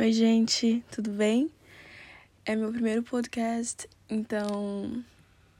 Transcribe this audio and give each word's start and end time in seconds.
Oi, 0.00 0.14
gente, 0.14 0.82
tudo 0.90 1.10
bem? 1.10 1.50
É 2.46 2.56
meu 2.56 2.72
primeiro 2.72 3.02
podcast, 3.02 3.86
então 4.08 5.04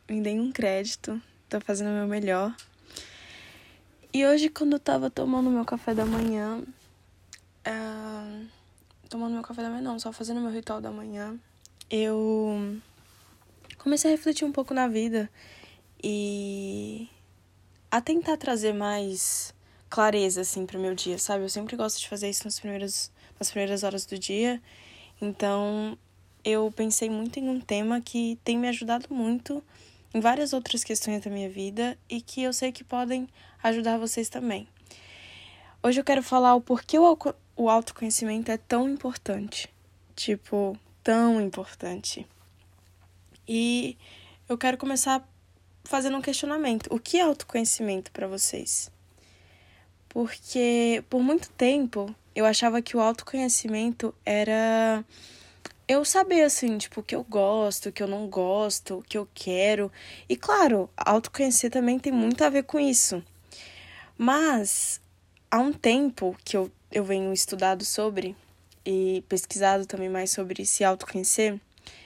me 0.09 0.23
deem 0.23 0.41
um 0.41 0.51
crédito, 0.51 1.21
tô 1.47 1.61
fazendo 1.61 1.89
o 1.89 1.93
meu 1.93 2.07
melhor. 2.07 2.57
E 4.15 4.25
hoje, 4.25 4.49
quando 4.49 4.73
eu 4.73 4.81
tava 4.81 5.11
tomando 5.11 5.51
meu 5.51 5.63
café 5.67 5.93
da 5.93 6.07
manhã, 6.07 6.65
uh, 7.69 8.47
tomando 9.11 9.35
meu 9.35 9.43
café 9.43 9.61
da 9.61 9.69
manhã, 9.69 9.83
não, 9.83 9.99
só 9.99 10.11
fazendo 10.11 10.41
meu 10.41 10.51
ritual 10.51 10.81
da 10.81 10.91
manhã, 10.91 11.39
eu 11.91 12.81
comecei 13.77 14.11
a 14.11 14.17
refletir 14.17 14.47
um 14.47 14.53
pouco 14.53 14.73
na 14.73 14.89
vida 14.89 15.29
e 16.03 17.11
a 17.91 18.01
tentar 18.01 18.39
trazer 18.39 18.73
mais 18.73 19.53
clareza, 19.91 20.41
assim, 20.41 20.65
pro 20.65 20.81
meu 20.81 20.95
dia, 20.95 21.19
sabe? 21.19 21.45
Eu 21.45 21.51
sempre 21.51 21.77
gosto 21.77 22.01
de 22.01 22.09
fazer 22.09 22.31
isso 22.31 22.45
nos 22.47 22.59
primeiros 22.59 23.13
nas 23.41 23.51
primeiras 23.51 23.83
horas 23.83 24.05
do 24.05 24.19
dia. 24.19 24.63
Então, 25.21 25.99
eu 26.45 26.71
pensei 26.71 27.09
muito 27.09 27.39
em 27.39 27.49
um 27.49 27.59
tema 27.59 28.01
que 28.01 28.39
tem 28.45 28.59
me 28.59 28.69
ajudado 28.69 29.07
muito 29.11 29.65
em 30.13 30.21
várias 30.21 30.53
outras 30.53 30.85
questões 30.85 31.23
da 31.23 31.31
minha 31.31 31.49
vida 31.49 31.97
e 32.09 32.21
que 32.21 32.43
eu 32.43 32.53
sei 32.53 32.71
que 32.71 32.85
podem 32.85 33.27
ajudar 33.63 33.99
vocês 33.99 34.29
também. 34.29 34.69
Hoje 35.83 35.99
eu 35.99 36.05
quero 36.05 36.23
falar 36.23 36.55
o 36.55 36.61
porquê 36.61 36.99
o 36.99 37.71
autoconhecimento 37.71 38.53
é 38.53 38.59
tão 38.59 38.89
importante. 38.89 39.69
Tipo, 40.15 40.77
tão 41.03 41.41
importante. 41.41 42.27
E 43.49 43.97
eu 44.47 44.59
quero 44.59 44.77
começar 44.77 45.27
fazendo 45.85 46.19
um 46.19 46.23
questionamento. 46.23 46.89
O 46.93 46.99
que 46.99 47.19
é 47.19 47.23
autoconhecimento 47.23 48.13
para 48.13 48.27
vocês? 48.27 48.91
Porque 50.09 51.03
por 51.09 51.23
muito 51.23 51.49
tempo 51.51 52.15
eu 52.41 52.47
achava 52.47 52.81
que 52.81 52.97
o 52.97 53.01
autoconhecimento 53.01 54.15
era 54.25 55.05
eu 55.87 56.05
saber 56.05 56.43
assim, 56.43 56.79
tipo, 56.79 57.01
o 57.01 57.03
que 57.03 57.15
eu 57.15 57.23
gosto, 57.23 57.89
o 57.89 57.93
que 57.93 58.03
eu 58.03 58.09
não 58.09 58.29
gosto, 58.29 58.99
o 58.99 59.03
que 59.03 59.19
eu 59.19 59.29
quero. 59.35 59.93
E 60.29 60.37
claro, 60.37 60.89
autoconhecer 60.97 61.71
também 61.71 61.99
tem 61.99 62.13
muito 62.13 62.43
a 62.43 62.49
ver 62.49 62.63
com 62.63 62.81
isso. 62.81 63.23
Mas 64.17 65.01
há 65.51 65.59
um 65.59 65.73
tempo 65.73 66.35
que 66.43 66.57
eu, 66.57 66.71
eu 66.91 67.05
venho 67.05 67.31
estudado 67.33 67.85
sobre 67.85 68.35
e 68.87 69.23
pesquisado 69.29 69.85
também 69.85 70.09
mais 70.09 70.31
sobre 70.31 70.65
se 70.65 70.83
autoconhecer, 70.83 71.61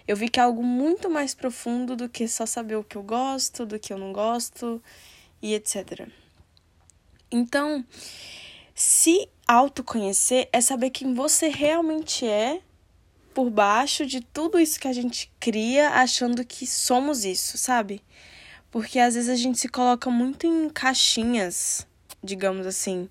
eu 0.09 0.17
vi 0.17 0.29
que 0.29 0.41
é 0.41 0.43
algo 0.43 0.65
muito 0.65 1.09
mais 1.09 1.33
profundo 1.33 1.95
do 1.95 2.09
que 2.09 2.27
só 2.27 2.45
saber 2.45 2.75
o 2.75 2.83
que 2.85 2.97
eu 2.97 3.03
gosto, 3.05 3.65
do 3.65 3.79
que 3.79 3.93
eu 3.93 3.99
não 3.99 4.13
gosto 4.13 4.83
e 5.41 5.55
etc. 5.55 6.09
Então, 7.31 7.85
se 8.75 9.29
autoconhecer 9.47 10.49
é 10.53 10.61
saber 10.61 10.91
quem 10.91 11.15
você 11.15 11.49
realmente 11.49 12.27
é 12.27 12.61
por 13.35 13.51
baixo 13.51 14.07
de 14.07 14.21
tudo 14.21 14.59
isso 14.61 14.79
que 14.79 14.89
a 14.89 14.93
gente 14.93 15.31
cria 15.41 15.91
achando 15.91 16.45
que 16.45 16.67
somos 16.67 17.25
isso, 17.25 17.59
sabe? 17.59 18.01
Porque 18.71 18.99
às 18.99 19.15
vezes 19.15 19.29
a 19.29 19.37
gente 19.37 19.59
se 19.59 19.69
coloca 19.69 20.09
muito 20.11 20.47
em 20.47 20.69
caixinhas, 20.69 21.87
digamos 22.23 22.67
assim, 22.67 23.09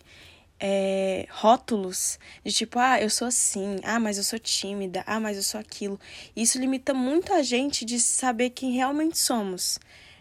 é, 0.60 1.28
rótulos 1.30 2.18
de 2.44 2.54
tipo, 2.54 2.80
ah, 2.80 3.02
eu 3.02 3.10
sou 3.10 3.28
assim, 3.28 3.80
ah, 3.84 4.00
mas 4.00 4.18
eu 4.18 4.24
sou 4.24 4.40
tímida, 4.40 5.04
ah, 5.06 5.20
mas 5.20 5.36
eu 5.36 5.44
sou 5.44 5.60
aquilo. 5.60 6.00
Isso 6.36 6.58
limita 6.58 6.94
muito 6.94 7.34
a 7.34 7.42
gente 7.42 7.84
de 7.84 8.00
saber 8.00 8.52
quem 8.52 8.72
realmente 8.72 9.18
somos 9.18 9.78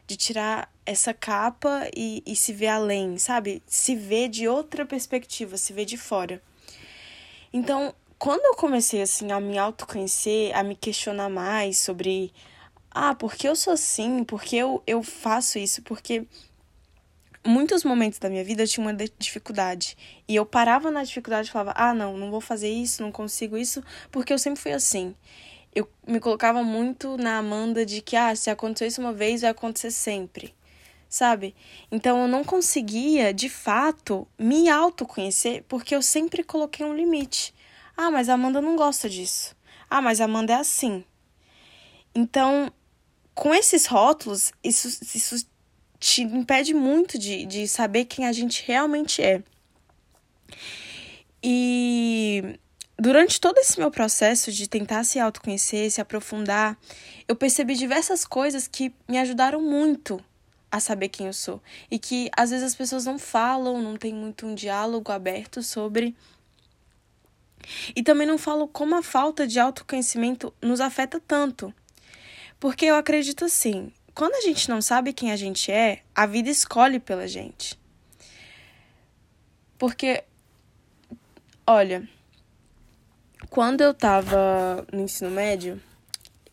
de 0.07 0.17
tirar 0.17 0.72
essa 0.85 1.15
capa 1.15 1.89
e, 1.97 2.23
e 2.27 2.35
se 2.35 2.53
ver 2.53 2.69
além, 2.69 3.19
sabe? 3.19 3.63
Se 3.67 3.95
ver 3.95 4.29
de 4.29 4.49
outra 4.49 4.85
perspectiva, 4.85 5.57
se 5.57 5.73
ver 5.73 5.85
de 5.85 5.97
fora. 5.97 6.43
Então, 7.53 7.95
quando 8.19 8.45
eu 8.45 8.55
comecei 8.55 9.03
assim 9.03 9.33
a 9.33 9.41
me 9.41 9.59
autoconhecer, 9.59 10.57
a 10.57 10.63
me 10.63 10.75
questionar 10.75 11.29
mais 11.29 11.79
sobre 11.79 12.33
ah, 12.91 13.15
por 13.15 13.35
que 13.35 13.49
eu 13.49 13.57
sou 13.57 13.73
assim? 13.73 14.25
Por 14.25 14.43
que 14.43 14.57
eu, 14.57 14.83
eu 14.87 15.03
faço 15.03 15.59
isso? 15.59 15.83
Porque 15.83 16.27
muitos 17.45 17.85
momentos 17.85 18.19
da 18.19 18.29
minha 18.29 18.45
vida 18.45 18.63
eu 18.63 18.69
tinha 18.69 18.85
uma 18.87 18.95
dificuldade. 19.19 19.97
E 20.29 20.37
eu 20.37 20.45
parava 20.47 20.91
na 20.91 21.05
dificuldade 21.05 21.49
e 21.49 21.53
falava: 21.53 21.73
ah, 21.77 21.95
não, 21.95 22.17
não 22.17 22.31
vou 22.31 22.41
fazer 22.41 22.71
isso, 22.71 23.03
não 23.03 23.13
consigo 23.13 23.57
isso, 23.57 23.83
porque 24.11 24.33
eu 24.33 24.39
sempre 24.39 24.61
fui 24.61 24.73
assim 24.73 25.15
eu 25.75 25.89
me 26.07 26.21
colocava 26.21 26.63
muito 26.63 27.17
na 27.17 27.39
Amanda 27.39 27.85
de 27.87 28.03
que, 28.03 28.15
ah, 28.15 28.35
se 28.37 28.51
aconteceu 28.51 28.87
isso 28.87 29.01
uma 29.01 29.13
vez, 29.13 29.41
vai 29.41 29.51
acontecer 29.51 29.91
sempre, 29.91 30.55
sabe? 31.13 31.55
Então 31.91 32.23
eu 32.23 32.27
não 32.27 32.43
conseguia, 32.43 33.35
de 33.35 33.51
fato, 33.51 34.27
me 34.39 34.71
autoconhecer 34.71 35.63
porque 35.69 35.95
eu 35.95 36.01
sempre 36.01 36.43
coloquei 36.43 36.87
um 36.87 36.97
limite. 36.97 37.55
Ah, 37.95 38.11
mas 38.11 38.31
a 38.31 38.35
Amanda 38.35 38.63
não 38.63 38.77
gosta 38.77 39.11
disso. 39.11 39.55
Ah, 39.91 40.01
mas 40.01 40.23
a 40.23 40.25
Amanda 40.25 40.55
é 40.55 40.57
assim. 40.57 41.05
Então, 42.15 42.73
com 43.35 43.55
esses 43.55 43.85
rótulos, 43.85 44.53
isso, 44.65 44.89
isso 45.15 45.47
te 46.01 46.23
impede 46.23 46.73
muito 46.73 47.19
de, 47.19 47.45
de 47.45 47.69
saber 47.69 48.07
quem 48.07 48.27
a 48.27 48.33
gente 48.33 48.65
realmente 48.67 49.21
é. 49.21 49.43
E 51.43 52.59
Durante 52.99 53.41
todo 53.41 53.59
esse 53.59 53.81
meu 53.81 53.91
processo 53.91 54.53
de 54.53 54.69
tentar 54.69 55.03
se 55.03 55.19
autoconhecer, 55.19 55.91
se 55.91 56.01
aprofundar, 56.01 56.79
eu 57.27 57.35
percebi 57.35 57.75
diversas 57.75 58.25
coisas 58.25 58.69
que 58.69 58.95
me 59.09 59.19
ajudaram 59.19 59.61
muito 59.61 60.23
a 60.73 60.81
saber 60.81 61.11
quem 61.11 61.27
eu 61.27 61.35
sou 61.35 61.63
e 61.91 61.99
que 61.99 62.31
às 62.35 62.49
vezes 62.49 62.65
as 62.65 62.75
pessoas 62.75 63.05
não 63.05 63.19
falam, 63.19 63.83
não 63.83 63.95
tem 63.95 64.15
muito 64.15 64.47
um 64.47 64.55
diálogo 64.55 65.13
aberto 65.13 65.63
sobre. 65.63 66.17
E 67.95 68.03
também 68.03 68.27
não 68.27 68.39
falo 68.39 68.67
como 68.67 68.97
a 68.97 69.03
falta 69.03 69.47
de 69.47 69.61
autoconhecimento 69.61 70.53
nos 70.63 70.81
afeta 70.81 71.21
tanto. 71.21 71.73
Porque 72.59 72.87
eu 72.87 72.97
acredito 72.97 73.45
assim, 73.45 73.93
quando 74.15 74.35
a 74.35 74.41
gente 74.41 74.69
não 74.71 74.81
sabe 74.81 75.13
quem 75.13 75.31
a 75.31 75.37
gente 75.37 75.71
é, 75.71 76.03
a 76.15 76.25
vida 76.25 76.49
escolhe 76.49 76.99
pela 76.99 77.29
gente. 77.29 77.79
Porque 79.79 80.25
olha, 81.67 82.09
quando 83.51 83.83
eu 83.83 83.93
tava 83.93 84.87
no 84.91 85.03
ensino 85.03 85.31
médio, 85.31 85.81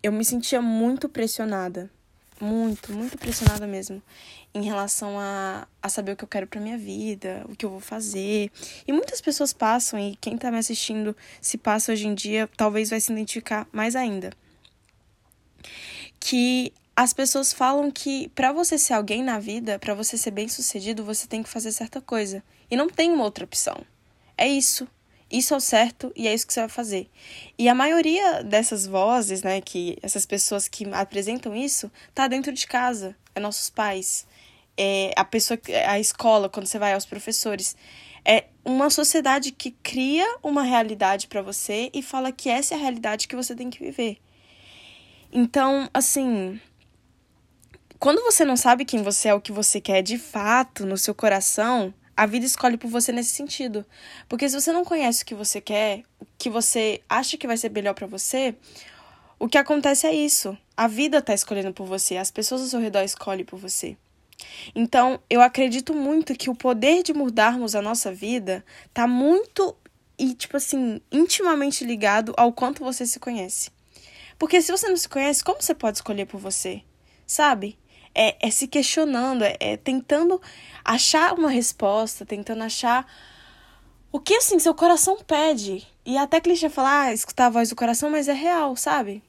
eu 0.04 0.12
me 0.12 0.26
sentia 0.26 0.62
muito 0.62 1.08
pressionada. 1.08 1.90
Muito, 2.40 2.94
muito 2.94 3.18
pressionada 3.18 3.68
mesmo. 3.68 4.02
Em 4.54 4.64
relação 4.64 5.20
a, 5.20 5.68
a 5.82 5.90
saber 5.90 6.14
o 6.14 6.16
que 6.16 6.24
eu 6.24 6.28
quero 6.28 6.48
pra 6.48 6.62
minha 6.62 6.78
vida, 6.78 7.46
o 7.50 7.56
que 7.56 7.66
eu 7.66 7.70
vou 7.70 7.82
fazer. 7.82 8.50
E 8.88 8.94
muitas 8.94 9.20
pessoas 9.20 9.52
passam, 9.52 10.00
e 10.00 10.16
quem 10.16 10.38
tá 10.38 10.50
me 10.50 10.58
assistindo, 10.58 11.16
se 11.42 11.58
passa 11.58 11.92
hoje 11.92 12.08
em 12.08 12.16
dia, 12.16 12.50
talvez 12.56 12.90
vai 12.90 13.00
se 13.00 13.12
identificar 13.12 13.68
mais 13.72 13.96
ainda. 13.96 14.32
Que 16.20 16.72
as 16.96 17.14
pessoas 17.14 17.54
falam 17.54 17.92
que 17.92 18.30
para 18.30 18.52
você 18.52 18.78
ser 18.78 18.94
alguém 18.94 19.24
na 19.24 19.40
vida, 19.40 19.78
para 19.78 19.94
você 19.94 20.18
ser 20.18 20.32
bem 20.32 20.48
sucedido, 20.48 21.04
você 21.04 21.28
tem 21.28 21.44
que 21.44 21.50
fazer 21.50 21.72
certa 21.72 22.02
coisa. 22.02 22.44
E 22.72 22.76
não 22.76 22.90
tem 22.90 23.12
uma 23.12 23.24
outra 23.24 23.46
opção. 23.46 23.78
É 24.38 24.48
isso. 24.48 24.88
Isso 25.32 25.54
é 25.54 25.58
o 25.58 25.60
certo 25.60 26.12
e 26.16 26.28
é 26.28 26.34
isso 26.34 26.48
que 26.48 26.54
você 26.54 26.62
vai 26.62 26.70
fazer. 26.70 27.10
E 27.58 27.70
a 27.70 27.76
maioria 27.76 28.44
dessas 28.44 28.88
vozes, 28.88 29.44
né, 29.44 29.62
que 29.62 29.98
essas 30.02 30.26
pessoas 30.26 30.68
que 30.68 30.88
apresentam 30.92 31.56
isso, 31.56 31.92
tá 32.16 32.28
dentro 32.28 32.52
de 32.52 32.66
casa, 32.66 33.16
é 33.36 33.40
nossos 33.40 33.70
pais, 33.70 34.26
é 34.76 35.12
a 35.16 35.24
pessoa, 35.24 35.60
a 35.88 36.00
escola, 36.00 36.50
quando 36.50 36.66
você 36.66 36.80
vai 36.80 36.94
aos 36.94 37.06
professores. 37.06 37.76
É 38.26 38.46
uma 38.66 38.90
sociedade 38.90 39.52
que 39.52 39.72
cria 39.72 40.26
uma 40.42 40.64
realidade 40.64 41.28
para 41.28 41.42
você 41.42 41.90
e 41.94 42.02
fala 42.02 42.32
que 42.32 42.50
essa 42.50 42.74
é 42.74 42.78
a 42.78 42.82
realidade 42.82 43.28
que 43.28 43.36
você 43.36 43.56
tem 43.56 43.70
que 43.70 43.80
viver. 43.80 44.18
Então, 45.32 45.90
assim, 45.94 46.60
quando 48.00 48.24
você 48.24 48.46
não 48.46 48.58
sabe 48.58 48.86
quem 48.86 49.04
você 49.04 49.28
é, 49.28 49.34
o 49.34 49.42
que 49.42 49.52
você 49.52 49.80
quer 49.80 50.02
de 50.02 50.18
fato 50.18 50.86
no 50.86 50.98
seu 50.98 51.14
coração, 51.14 51.94
a 52.20 52.26
vida 52.26 52.46
escolhe 52.46 52.76
por 52.76 52.90
você 52.90 53.14
nesse 53.14 53.30
sentido. 53.30 53.86
Porque 54.28 54.50
se 54.50 54.60
você 54.60 54.74
não 54.74 54.84
conhece 54.84 55.24
o 55.24 55.26
que 55.26 55.34
você 55.34 55.62
quer, 55.62 56.04
o 56.20 56.26
que 56.38 56.50
você 56.50 57.02
acha 57.08 57.38
que 57.38 57.48
vai 57.48 57.56
ser 57.56 57.72
melhor 57.72 57.94
para 57.94 58.08
você, 58.08 58.54
o 59.40 59.48
que 59.48 59.58
acontece 59.58 60.06
é 60.06 60.14
isso. 60.14 60.58
A 60.76 60.86
vida 60.86 61.22
tá 61.22 61.34
escolhendo 61.34 61.72
por 61.72 61.88
você, 61.88 62.18
as 62.18 62.30
pessoas 62.30 62.60
ao 62.62 62.68
seu 62.68 62.82
redor 62.82 63.04
escolhem 63.04 63.46
por 63.46 63.58
você. 63.58 63.96
Então, 64.76 65.22
eu 65.30 65.42
acredito 65.42 65.94
muito 65.94 66.36
que 66.36 66.50
o 66.50 66.56
poder 66.56 67.04
de 67.04 67.14
mudarmos 67.14 67.74
a 67.74 67.82
nossa 67.82 68.12
vida 68.12 68.66
tá 68.94 69.08
muito 69.08 69.74
e 70.18 70.34
tipo 70.34 70.58
assim, 70.58 71.00
intimamente 71.10 71.86
ligado 71.86 72.34
ao 72.36 72.52
quanto 72.52 72.84
você 72.84 73.06
se 73.06 73.18
conhece. 73.18 73.72
Porque 74.38 74.62
se 74.62 74.74
você 74.74 74.90
não 74.90 74.98
se 74.98 75.08
conhece, 75.08 75.42
como 75.42 75.62
você 75.62 75.74
pode 75.74 76.00
escolher 76.00 76.26
por 76.26 76.38
você? 76.38 76.82
Sabe? 77.26 77.80
É, 78.14 78.48
é 78.48 78.52
se 78.52 78.68
questionando, 78.68 79.44
é, 79.44 79.58
é 79.60 79.78
tentando 79.78 80.42
achar 80.84 81.34
uma 81.34 81.50
resposta, 81.50 82.26
tentando 82.26 82.64
achar 82.64 83.06
o 84.12 84.20
que 84.20 84.36
assim 84.36 84.60
seu 84.60 84.74
coração 84.74 85.18
pede. 85.18 85.88
E 86.06 86.18
até 86.18 86.42
clichê 86.42 86.70
falar, 86.70 87.04
ah, 87.04 87.14
escutar 87.14 87.48
a 87.48 87.50
voz 87.50 87.70
do 87.70 87.76
coração, 87.76 88.10
mas 88.10 88.28
é 88.28 88.34
real, 88.34 88.76
sabe? 88.76 89.22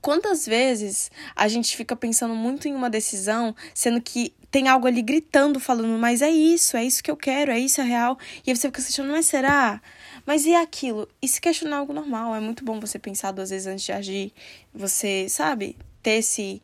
Quantas 0.00 0.44
vezes 0.44 1.10
a 1.34 1.48
gente 1.48 1.74
fica 1.74 1.96
pensando 1.96 2.34
muito 2.34 2.68
em 2.68 2.74
uma 2.74 2.90
decisão, 2.90 3.56
sendo 3.72 4.02
que 4.02 4.34
tem 4.50 4.68
algo 4.68 4.86
ali 4.86 5.00
gritando, 5.00 5.58
falando, 5.58 5.98
mas 5.98 6.20
é 6.20 6.30
isso, 6.30 6.76
é 6.76 6.84
isso 6.84 7.02
que 7.02 7.10
eu 7.10 7.16
quero, 7.16 7.50
é 7.50 7.58
isso, 7.58 7.80
é 7.80 7.84
real. 7.84 8.18
E 8.46 8.50
aí 8.50 8.56
você 8.56 8.68
fica 8.68 8.80
assistindo, 8.80 9.08
mas 9.08 9.24
será? 9.26 9.80
Mas 10.26 10.44
e 10.44 10.54
aquilo? 10.54 11.08
E 11.22 11.26
se 11.26 11.40
questionar 11.40 11.78
algo 11.78 11.92
normal? 11.94 12.34
É 12.34 12.40
muito 12.40 12.64
bom 12.64 12.78
você 12.78 12.98
pensar 12.98 13.32
duas 13.32 13.50
vezes 13.50 13.66
antes 13.66 13.84
de 13.84 13.92
agir. 13.92 14.32
Você, 14.74 15.26
sabe, 15.28 15.76
ter 16.02 16.18
esse, 16.18 16.62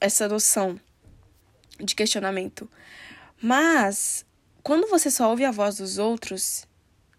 essa 0.00 0.28
noção 0.28 0.80
de 1.78 1.94
questionamento. 1.94 2.70
Mas, 3.40 4.24
quando 4.62 4.88
você 4.88 5.10
só 5.10 5.30
ouve 5.30 5.44
a 5.44 5.50
voz 5.50 5.76
dos 5.76 5.98
outros 5.98 6.66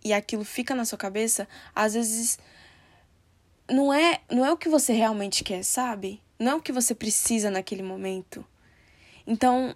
e 0.03 0.13
aquilo 0.13 0.43
fica 0.43 0.75
na 0.75 0.85
sua 0.85 0.97
cabeça, 0.97 1.47
às 1.73 1.93
vezes 1.93 2.39
não 3.69 3.93
é, 3.93 4.21
não 4.29 4.45
é 4.45 4.51
o 4.51 4.57
que 4.57 4.69
você 4.69 4.93
realmente 4.93 5.43
quer, 5.43 5.63
sabe? 5.63 6.21
Não 6.37 6.53
é 6.53 6.55
o 6.55 6.61
que 6.61 6.71
você 6.71 6.95
precisa 6.95 7.51
naquele 7.51 7.83
momento. 7.83 8.45
Então, 9.25 9.75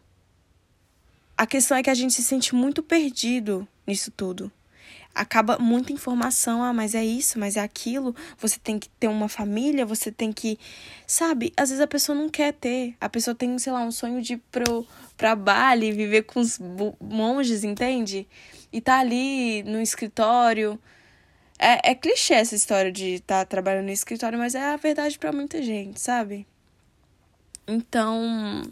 a 1.38 1.46
questão 1.46 1.78
é 1.78 1.84
que 1.84 1.90
a 1.90 1.96
gente 1.96 2.14
se 2.14 2.24
sente 2.24 2.56
muito 2.56 2.82
perdido 2.82 3.68
nisso 3.86 4.12
tudo 4.12 4.52
acaba 5.14 5.60
muita 5.60 5.94
informação, 5.94 6.64
ah, 6.64 6.74
mas 6.74 6.96
é 6.96 7.06
isso, 7.06 7.38
mas 7.38 7.56
é 7.56 7.60
aquilo, 7.60 8.16
você 8.38 8.58
tem 8.60 8.80
que 8.80 8.90
ter 8.90 9.08
uma 9.08 9.30
família, 9.30 9.86
você 9.86 10.12
tem 10.12 10.32
que, 10.32 10.58
sabe? 11.06 11.54
Às 11.56 11.70
vezes 11.70 11.82
a 11.82 11.88
pessoa 11.88 12.18
não 12.18 12.30
quer 12.30 12.54
ter, 12.54 12.96
a 13.00 13.08
pessoa 13.08 13.36
tem, 13.36 13.58
sei 13.60 13.72
lá, 13.72 13.82
um 13.84 13.92
sonho 13.92 14.22
de 14.22 14.34
ir 14.34 14.42
pro, 14.52 14.88
pra 15.16 15.36
Bali, 15.36 15.92
viver 15.92 16.24
com 16.24 16.40
os 16.40 16.60
monges, 17.00 17.64
entende? 17.64 18.28
E 18.72 18.82
tá 18.82 19.00
ali 19.00 19.62
no 19.64 19.80
escritório. 19.80 20.80
É, 21.60 21.92
é 21.92 21.96
clichê 21.96 22.34
essa 22.34 22.56
história 22.56 22.92
de 22.92 23.16
estar 23.16 23.40
tá 23.40 23.46
trabalhando 23.46 23.86
no 23.86 23.92
escritório, 23.92 24.40
mas 24.40 24.56
é 24.56 24.74
a 24.74 24.78
verdade 24.78 25.20
para 25.20 25.32
muita 25.32 25.62
gente, 25.62 26.02
sabe? 26.02 26.48
Então, 27.68 28.64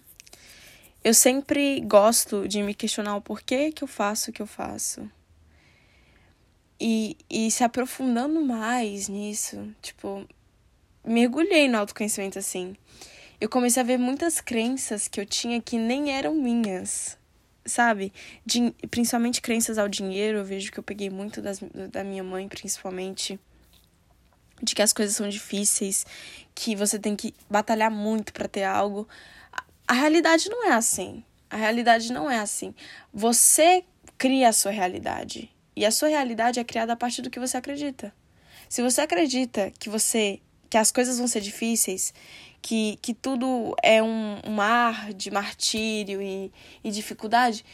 eu 1.04 1.14
sempre 1.14 1.80
gosto 1.82 2.48
de 2.48 2.62
me 2.64 2.74
questionar 2.74 3.16
o 3.16 3.22
porquê 3.22 3.72
que 3.72 3.84
eu 3.84 3.88
faço 3.88 4.32
o 4.32 4.34
que 4.34 4.42
eu 4.42 4.48
faço. 4.48 5.10
E, 6.84 7.16
e 7.30 7.52
se 7.52 7.64
aprofundando 7.64 8.44
mais 8.44 9.08
nisso, 9.08 9.72
tipo, 9.84 10.28
mergulhei 11.06 11.68
no 11.68 11.78
autoconhecimento 11.78 12.40
assim. 12.40 12.76
Eu 13.40 13.48
comecei 13.48 13.84
a 13.84 13.86
ver 13.86 14.00
muitas 14.00 14.42
crenças 14.42 15.08
que 15.08 15.22
eu 15.22 15.26
tinha 15.28 15.62
que 15.62 15.78
nem 15.78 16.12
eram 16.12 16.34
minhas, 16.34 17.20
sabe? 17.64 18.12
De, 18.44 18.72
principalmente 18.90 19.44
crenças 19.44 19.78
ao 19.78 19.88
dinheiro, 19.88 20.40
eu 20.40 20.44
vejo 20.44 20.72
que 20.72 20.80
eu 20.80 20.84
peguei 20.84 21.08
muito 21.08 21.40
das, 21.40 21.60
da 21.92 22.04
minha 22.04 22.24
mãe, 22.24 22.48
principalmente. 22.48 23.40
De 24.60 24.74
que 24.74 24.82
as 24.82 24.92
coisas 24.92 25.16
são 25.16 25.30
difíceis, 25.30 26.04
que 26.56 26.76
você 26.76 26.98
tem 26.98 27.16
que 27.16 27.32
batalhar 27.48 27.92
muito 27.92 28.34
para 28.34 28.48
ter 28.48 28.64
algo. 28.64 29.08
A, 29.54 29.64
a 29.90 29.94
realidade 29.94 30.50
não 30.50 30.68
é 30.68 30.74
assim. 30.74 31.24
A 31.48 31.58
realidade 31.58 32.12
não 32.12 32.30
é 32.30 32.40
assim. 32.40 32.74
Você 33.14 33.84
cria 34.18 34.50
a 34.50 34.54
sua 34.54 34.72
realidade. 34.72 35.52
E 35.76 35.86
a 35.86 35.92
sua 35.92 36.10
realidade 36.10 36.60
é 36.60 36.64
criada 36.64 36.94
a 36.94 36.96
partir 36.96 37.22
do 37.22 37.30
que 37.30 37.40
você 37.40 37.58
acredita. 37.58 38.14
Se 38.68 38.82
você 38.82 39.02
acredita 39.02 39.72
que 39.80 39.90
você 39.90 40.40
que 40.70 40.78
as 40.78 40.90
coisas 40.90 41.18
vão 41.18 41.28
ser 41.28 41.42
difíceis, 41.42 42.14
que, 42.62 42.98
que 43.02 43.14
tudo 43.14 43.76
é 43.84 44.02
um, 44.02 44.40
mar 44.52 45.12
de 45.14 45.30
martírio 45.30 46.22
e, 46.22 46.50
e 46.82 46.90
dificuldade, 46.90 47.66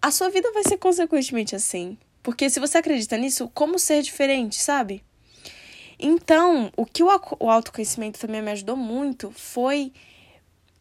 a 0.00 0.10
sua 0.10 0.30
vida 0.30 0.50
vai 0.52 0.62
ser 0.62 0.78
consequentemente 0.78 1.54
assim. 1.54 1.98
Porque 2.22 2.48
se 2.48 2.58
você 2.58 2.78
acredita 2.78 3.18
nisso, 3.18 3.50
como 3.52 3.78
ser 3.78 4.02
diferente, 4.02 4.56
sabe? 4.56 5.04
Então, 5.98 6.72
o 6.74 6.86
que 6.86 7.02
o, 7.02 7.08
o 7.38 7.50
autoconhecimento 7.50 8.18
também 8.18 8.40
me 8.40 8.52
ajudou 8.52 8.76
muito 8.76 9.30
foi 9.30 9.92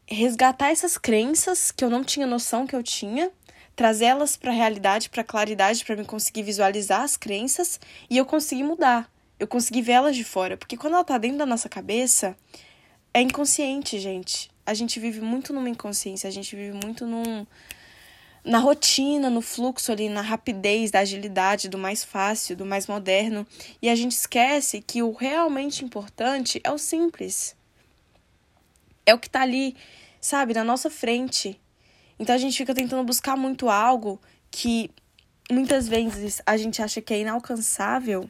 resgatar 0.07 0.69
essas 0.69 0.97
crenças 0.97 1.69
que 1.69 1.83
eu 1.83 1.89
não 1.89 2.01
tinha 2.01 2.25
noção 2.25 2.65
que 2.65 2.75
eu 2.75 2.81
tinha 2.81 3.29
trazê-las 3.77 4.35
para 4.35 4.51
a 4.51 4.55
realidade, 4.55 5.07
para 5.07 5.21
a 5.21 5.23
claridade, 5.23 5.85
para 5.85 5.95
me 5.95 6.03
conseguir 6.03 6.41
visualizar 6.41 7.03
as 7.03 7.15
crenças 7.15 7.79
e 8.09 8.17
eu 8.17 8.25
conseguir 8.25 8.63
mudar. 8.63 9.07
Eu 9.39 9.47
conseguir 9.47 9.83
vê-las 9.83 10.15
de 10.15 10.23
fora, 10.23 10.57
porque 10.57 10.75
quando 10.75 10.95
ela 10.95 11.03
tá 11.03 11.15
dentro 11.19 11.37
da 11.37 11.45
nossa 11.45 11.69
cabeça, 11.69 12.35
é 13.13 13.21
inconsciente, 13.21 13.99
gente. 13.99 14.49
A 14.65 14.73
gente 14.73 14.99
vive 14.99 15.21
muito 15.21 15.53
numa 15.53 15.69
inconsciência, 15.69 16.27
a 16.27 16.31
gente 16.31 16.55
vive 16.55 16.75
muito 16.83 17.05
num 17.05 17.45
na 18.43 18.57
rotina, 18.57 19.29
no 19.29 19.41
fluxo 19.41 19.91
ali, 19.91 20.09
na 20.09 20.21
rapidez, 20.21 20.89
da 20.89 20.99
agilidade, 20.99 21.69
do 21.69 21.77
mais 21.77 22.03
fácil, 22.03 22.55
do 22.55 22.65
mais 22.65 22.87
moderno, 22.87 23.45
e 23.79 23.89
a 23.89 23.95
gente 23.95 24.13
esquece 24.13 24.81
que 24.81 25.03
o 25.03 25.11
realmente 25.11 25.85
importante 25.85 26.59
é 26.63 26.71
o 26.71 26.77
simples. 26.79 27.55
É 29.05 29.13
o 29.13 29.19
que 29.19 29.29
tá 29.29 29.41
ali, 29.41 29.75
sabe, 30.19 30.53
na 30.53 30.63
nossa 30.63 30.89
frente. 30.89 31.59
Então 32.19 32.35
a 32.35 32.37
gente 32.37 32.57
fica 32.57 32.73
tentando 32.73 33.03
buscar 33.03 33.35
muito 33.35 33.69
algo 33.69 34.19
que 34.49 34.89
muitas 35.51 35.87
vezes 35.87 36.41
a 36.45 36.57
gente 36.57 36.81
acha 36.81 37.01
que 37.01 37.13
é 37.13 37.19
inalcançável, 37.19 38.29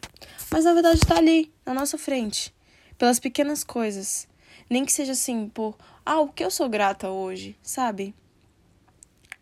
mas 0.51 0.65
na 0.65 0.73
verdade 0.73 0.97
está 0.97 1.17
ali, 1.17 1.51
na 1.65 1.73
nossa 1.73 1.97
frente, 1.97 2.53
pelas 2.97 3.19
pequenas 3.19 3.63
coisas. 3.63 4.27
Nem 4.69 4.85
que 4.85 4.91
seja 4.91 5.13
assim, 5.13 5.47
por, 5.49 5.77
ah, 6.05 6.19
o 6.19 6.27
que 6.27 6.43
eu 6.43 6.51
sou 6.51 6.67
grata 6.67 7.09
hoje, 7.09 7.55
sabe? 7.61 8.13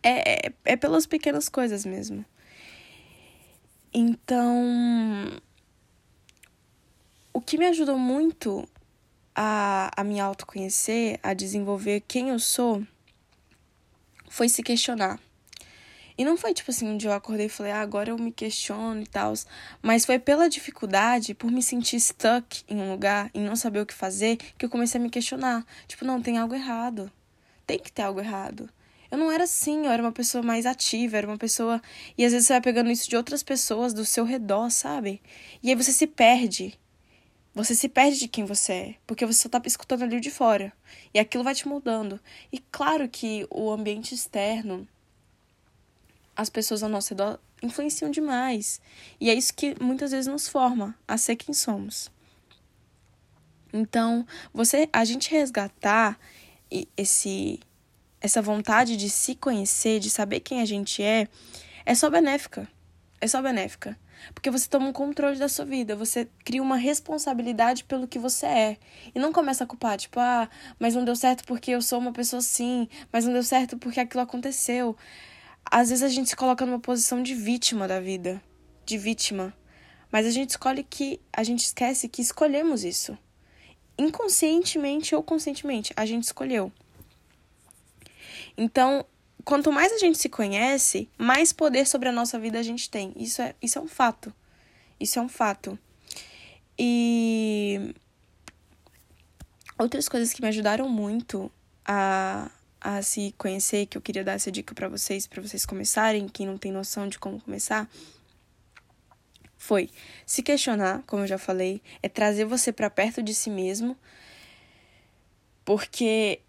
É, 0.04 0.48
é, 0.48 0.54
é 0.66 0.76
pelas 0.76 1.08
pequenas 1.08 1.50
coisas 1.50 1.84
mesmo. 1.84 2.24
Então, 3.92 5.42
o 7.34 7.42
que 7.42 7.58
me 7.58 7.66
ajudou 7.66 7.98
muito 7.98 8.68
a, 9.34 9.90
a 9.96 10.04
me 10.04 10.20
autoconhecer, 10.20 11.20
a 11.24 11.34
desenvolver 11.34 12.04
quem 12.08 12.30
eu 12.30 12.38
sou, 12.38 12.86
foi 14.36 14.50
se 14.50 14.62
questionar. 14.62 15.18
E 16.18 16.26
não 16.26 16.36
foi 16.36 16.54
tipo 16.54 16.70
assim, 16.70 16.90
um 16.90 16.98
dia 16.98 17.10
eu 17.10 17.14
acordei 17.14 17.46
e 17.46 17.50
falei, 17.50 17.72
ah, 17.72 17.80
agora 17.80 18.10
eu 18.10 18.18
me 18.18 18.34
questiono 18.34 19.02
e 19.02 19.08
tal. 19.08 19.34
Mas 19.82 20.06
foi 20.06 20.20
pela 20.20 20.50
dificuldade, 20.50 21.34
por 21.34 21.50
me 21.50 21.64
sentir 21.64 22.02
stuck 22.02 22.64
em 22.68 22.78
um 22.78 22.92
lugar, 22.92 23.32
em 23.34 23.42
não 23.42 23.56
saber 23.56 23.80
o 23.80 23.86
que 23.86 23.94
fazer, 23.94 24.36
que 24.58 24.66
eu 24.66 24.70
comecei 24.70 25.00
a 25.00 25.04
me 25.04 25.10
questionar. 25.10 25.66
Tipo, 25.88 26.04
não, 26.04 26.22
tem 26.22 26.38
algo 26.38 26.54
errado. 26.54 27.10
Tem 27.66 27.80
que 27.80 27.90
ter 27.90 28.02
algo 28.02 28.20
errado. 28.20 28.70
Eu 29.10 29.18
não 29.18 29.32
era 29.32 29.46
assim, 29.46 29.86
eu 29.86 29.92
era 29.92 30.04
uma 30.04 30.12
pessoa 30.12 30.44
mais 30.44 30.66
ativa, 30.66 31.16
era 31.18 31.28
uma 31.28 31.38
pessoa. 31.38 31.82
E 32.18 32.26
às 32.26 32.34
vezes 32.34 32.48
você 32.48 32.54
vai 32.54 32.62
pegando 32.62 32.92
isso 32.92 33.10
de 33.10 33.16
outras 33.16 33.42
pessoas 33.42 33.94
do 33.94 34.04
seu 34.04 34.26
redor, 34.26 34.70
sabe? 34.70 35.22
E 35.64 35.70
aí 35.70 35.76
você 35.76 35.94
se 35.94 36.08
perde. 36.08 36.78
Você 37.56 37.74
se 37.74 37.88
perde 37.88 38.19
de 38.19 38.28
quem 38.28 38.44
você 38.44 38.74
é, 38.74 38.96
porque 39.07 39.25
você 39.25 39.44
só 39.44 39.48
tá 39.48 39.62
escutando 39.66 40.04
ali 40.04 40.19
de 40.19 40.30
fora. 40.30 40.74
E 41.13 41.19
aquilo 41.19 41.42
vai 41.42 41.56
te 41.56 41.66
mudando. 41.66 42.19
E 42.52 42.60
claro 42.60 43.07
que 43.07 43.48
o 43.50 43.72
ambiente 43.72 44.13
externo, 44.13 44.86
as 46.36 46.50
pessoas 46.50 46.84
ao 46.84 46.90
nosso 46.90 47.12
redor 47.12 47.40
influenciam 47.63 48.12
demais. 48.12 48.81
E 49.22 49.30
é 49.30 49.34
isso 49.34 49.54
que 49.54 49.74
muitas 49.81 50.12
vezes 50.12 50.28
nos 50.28 50.50
forma 50.50 50.94
a 51.07 51.18
ser 51.18 51.38
quem 51.38 51.54
somos. 51.54 52.12
Então, 53.72 54.27
você, 54.53 54.89
a 54.91 55.06
gente 55.06 55.32
resgatar 55.32 56.20
esse 56.98 57.60
essa 58.20 58.41
vontade 58.41 58.98
de 58.98 59.08
se 59.08 59.36
conhecer, 59.36 60.00
de 60.00 60.10
saber 60.10 60.39
quem 60.39 60.60
a 60.60 60.65
gente 60.65 61.01
é, 61.01 61.27
é 61.86 61.94
só 61.94 62.10
benéfica. 62.10 62.68
É 63.22 63.27
só 63.27 63.39
benéfica. 63.39 63.98
Porque 64.34 64.50
você 64.50 64.67
toma 64.67 64.88
um 64.88 64.93
controle 64.93 65.38
da 65.38 65.48
sua 65.48 65.65
vida, 65.65 65.95
você 65.95 66.27
cria 66.43 66.62
uma 66.62 66.77
responsabilidade 66.77 67.84
pelo 67.84 68.07
que 68.07 68.19
você 68.19 68.45
é. 68.45 68.77
E 69.13 69.19
não 69.19 69.31
começa 69.31 69.63
a 69.63 69.67
culpar, 69.67 69.98
tipo, 69.98 70.19
ah, 70.19 70.50
mas 70.79 70.95
não 70.95 71.05
deu 71.05 71.15
certo 71.15 71.43
porque 71.45 71.72
eu 71.72 71.81
sou 71.81 72.00
uma 72.00 72.12
pessoa 72.12 72.39
assim, 72.39 72.88
mas 73.12 73.25
não 73.25 73.34
deu 73.34 73.43
certo 73.43 73.77
porque 73.77 74.00
aquilo 74.00 74.24
aconteceu. 74.24 74.95
Às 75.69 75.89
vezes 75.89 76.03
a 76.03 76.10
gente 76.10 76.29
se 76.29 76.36
coloca 76.36 76.65
numa 76.65 76.79
posição 76.79 77.22
de 77.22 77.34
vítima 77.34 77.88
da 77.88 78.00
vida, 78.00 78.41
de 78.86 78.98
vítima. 78.98 79.53
Mas 80.12 80.25
a 80.25 80.31
gente 80.31 80.51
escolhe 80.51 80.84
que, 80.84 81.19
a 81.34 81.43
gente 81.43 81.65
esquece 81.65 82.07
que 82.07 82.22
escolhemos 82.22 82.84
isso. 82.84 83.17
Inconscientemente 83.98 85.15
ou 85.15 85.24
conscientemente, 85.24 85.93
a 85.95 86.05
gente 86.05 86.24
escolheu. 86.24 86.72
Então, 88.57 89.05
quanto 89.46 89.72
mais 89.72 89.94
a 89.94 89.98
gente 90.00 90.18
se 90.18 90.28
conhece, 90.28 91.08
mais 91.18 91.54
poder 91.54 91.86
sobre 91.86 92.10
a 92.10 92.12
nossa 92.12 92.40
vida 92.40 92.60
a 92.60 92.64
gente 92.64 92.90
tem. 92.90 93.14
Isso 93.16 93.42
é, 93.42 93.54
isso 93.62 93.78
é 93.78 93.82
um 93.82 93.88
fato. 93.88 94.34
Isso 95.00 95.20
é 95.20 95.22
um 95.22 95.30
fato. 95.30 95.78
E 96.78 97.94
outras 99.78 100.10
coisas 100.10 100.34
que 100.34 100.42
me 100.42 100.48
ajudaram 100.48 100.90
muito 100.90 101.52
a, 101.86 102.50
a 102.82 103.02
se 103.04 103.34
conhecer, 103.38 103.86
que 103.86 103.98
eu 103.98 104.02
queria 104.02 104.24
dar 104.24 104.34
essa 104.34 104.52
dica 104.52 104.74
para 104.74 104.90
vocês, 104.90 105.28
para 105.28 105.42
vocês 105.42 105.66
começarem, 105.66 106.28
quem 106.28 106.48
não 106.48 106.58
tem 106.58 106.72
noção 106.72 107.08
de 107.08 107.20
como 107.20 107.40
começar, 107.40 107.88
foi 109.56 109.90
se 110.25 110.42
questionar, 110.42 111.04
como 111.06 111.24
eu 111.24 111.28
já 111.28 111.38
falei, 111.38 111.82
é 112.02 112.10
trazer 112.10 112.46
você 112.46 112.72
para 112.72 112.90
perto 112.90 113.22
de 113.22 113.34
si 113.34 113.50
mesmo, 113.50 113.96
porque 115.64 116.42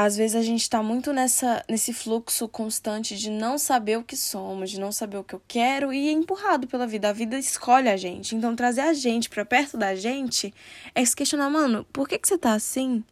às 0.00 0.16
vezes 0.16 0.36
a 0.36 0.42
gente 0.42 0.62
está 0.62 0.80
muito 0.80 1.12
nessa, 1.12 1.64
nesse 1.68 1.92
fluxo 1.92 2.46
constante 2.46 3.16
de 3.16 3.28
não 3.28 3.58
saber 3.58 3.98
o 3.98 4.04
que 4.04 4.16
somos, 4.16 4.70
de 4.70 4.78
não 4.78 4.92
saber 4.92 5.16
o 5.16 5.24
que 5.24 5.34
eu 5.34 5.42
quero 5.48 5.92
e 5.92 6.06
é 6.08 6.12
empurrado 6.12 6.68
pela 6.68 6.86
vida. 6.86 7.08
A 7.08 7.12
vida 7.12 7.36
escolhe 7.36 7.88
a 7.88 7.96
gente. 7.96 8.36
Então, 8.36 8.54
trazer 8.54 8.82
a 8.82 8.92
gente 8.92 9.28
para 9.28 9.44
perto 9.44 9.76
da 9.76 9.96
gente 9.96 10.54
é 10.94 11.04
se 11.04 11.16
questionar, 11.16 11.50
mano, 11.50 11.84
por 11.92 12.08
que, 12.08 12.16
que 12.16 12.28
você 12.28 12.38
tá 12.38 12.52
assim? 12.52 13.02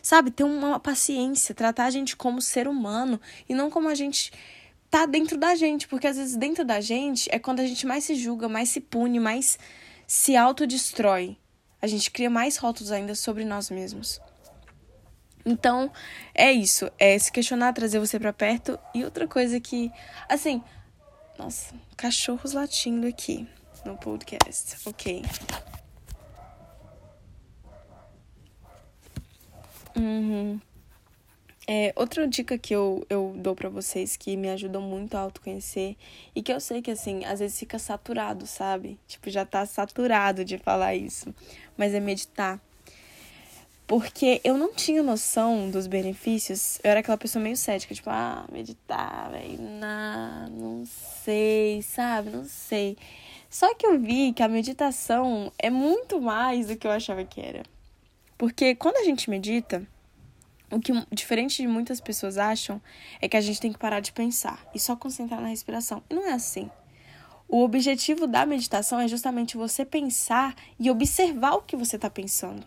Sabe? 0.00 0.30
Ter 0.30 0.44
uma 0.44 0.78
paciência, 0.78 1.56
tratar 1.56 1.86
a 1.86 1.90
gente 1.90 2.14
como 2.14 2.40
ser 2.40 2.68
humano 2.68 3.20
e 3.48 3.52
não 3.52 3.68
como 3.68 3.88
a 3.88 3.94
gente 3.96 4.30
tá 4.88 5.06
dentro 5.06 5.36
da 5.36 5.56
gente, 5.56 5.88
porque 5.88 6.06
às 6.06 6.18
vezes 6.18 6.36
dentro 6.36 6.64
da 6.64 6.80
gente 6.80 7.28
é 7.32 7.40
quando 7.40 7.58
a 7.58 7.66
gente 7.66 7.84
mais 7.84 8.04
se 8.04 8.14
julga, 8.14 8.48
mais 8.48 8.68
se 8.68 8.80
pune, 8.80 9.18
mais 9.18 9.58
se 10.06 10.36
autodestrói. 10.36 11.36
A 11.82 11.88
gente 11.88 12.12
cria 12.12 12.30
mais 12.30 12.58
rótulos 12.58 12.92
ainda 12.92 13.16
sobre 13.16 13.44
nós 13.44 13.70
mesmos. 13.70 14.20
Então, 15.44 15.90
é 16.34 16.52
isso, 16.52 16.90
é 16.98 17.18
se 17.18 17.32
questionar, 17.32 17.72
trazer 17.72 17.98
você 17.98 18.18
para 18.18 18.32
perto 18.32 18.78
e 18.94 19.04
outra 19.04 19.26
coisa 19.26 19.58
que, 19.60 19.90
assim, 20.28 20.62
nossa, 21.38 21.74
cachorros 21.96 22.52
latindo 22.52 23.06
aqui 23.06 23.46
no 23.84 23.96
podcast. 23.96 24.76
OK. 24.86 25.22
Uhum. 29.96 30.60
É, 31.70 31.92
outra 31.96 32.26
dica 32.26 32.56
que 32.56 32.74
eu, 32.74 33.04
eu 33.10 33.34
dou 33.36 33.54
para 33.54 33.68
vocês 33.68 34.16
que 34.16 34.36
me 34.38 34.48
ajudam 34.48 34.80
muito 34.80 35.16
a 35.16 35.20
autoconhecer 35.20 35.96
e 36.34 36.42
que 36.42 36.50
eu 36.50 36.60
sei 36.60 36.80
que, 36.80 36.90
assim, 36.90 37.26
às 37.26 37.40
vezes 37.40 37.58
fica 37.58 37.78
saturado, 37.78 38.46
sabe? 38.46 38.98
Tipo, 39.06 39.28
já 39.28 39.44
tá 39.44 39.66
saturado 39.66 40.46
de 40.46 40.56
falar 40.56 40.94
isso. 40.94 41.34
Mas 41.76 41.92
é 41.92 42.00
meditar. 42.00 42.58
Porque 43.88 44.38
eu 44.44 44.58
não 44.58 44.74
tinha 44.74 45.02
noção 45.02 45.70
dos 45.70 45.86
benefícios. 45.86 46.78
Eu 46.84 46.90
era 46.90 47.00
aquela 47.00 47.16
pessoa 47.16 47.42
meio 47.42 47.56
cética, 47.56 47.94
tipo, 47.94 48.10
ah, 48.10 48.44
meditar, 48.52 49.30
velho, 49.30 49.58
não, 49.58 50.48
não 50.50 50.84
sei, 50.84 51.80
sabe? 51.80 52.28
Não 52.28 52.44
sei. 52.44 52.98
Só 53.48 53.74
que 53.74 53.86
eu 53.86 53.98
vi 53.98 54.34
que 54.34 54.42
a 54.42 54.48
meditação 54.48 55.50
é 55.58 55.70
muito 55.70 56.20
mais 56.20 56.66
do 56.66 56.76
que 56.76 56.86
eu 56.86 56.90
achava 56.90 57.24
que 57.24 57.40
era. 57.40 57.62
Porque 58.36 58.74
quando 58.74 58.98
a 58.98 59.04
gente 59.04 59.30
medita 59.30 59.82
o 60.70 60.78
que, 60.78 60.92
diferente 61.10 61.62
de 61.62 61.66
muitas 61.66 61.98
pessoas 61.98 62.36
acham, 62.36 62.82
é 63.22 63.26
que 63.26 63.38
a 63.38 63.40
gente 63.40 63.58
tem 63.58 63.72
que 63.72 63.78
parar 63.78 64.00
de 64.00 64.12
pensar 64.12 64.68
e 64.74 64.78
só 64.78 64.96
concentrar 64.96 65.40
na 65.40 65.48
respiração. 65.48 66.02
E 66.10 66.14
não 66.14 66.26
é 66.26 66.34
assim. 66.34 66.70
O 67.48 67.64
objetivo 67.64 68.26
da 68.26 68.44
meditação 68.44 69.00
é 69.00 69.08
justamente 69.08 69.56
você 69.56 69.82
pensar 69.82 70.54
e 70.78 70.90
observar 70.90 71.54
o 71.54 71.62
que 71.62 71.74
você 71.74 71.96
está 71.96 72.10
pensando. 72.10 72.62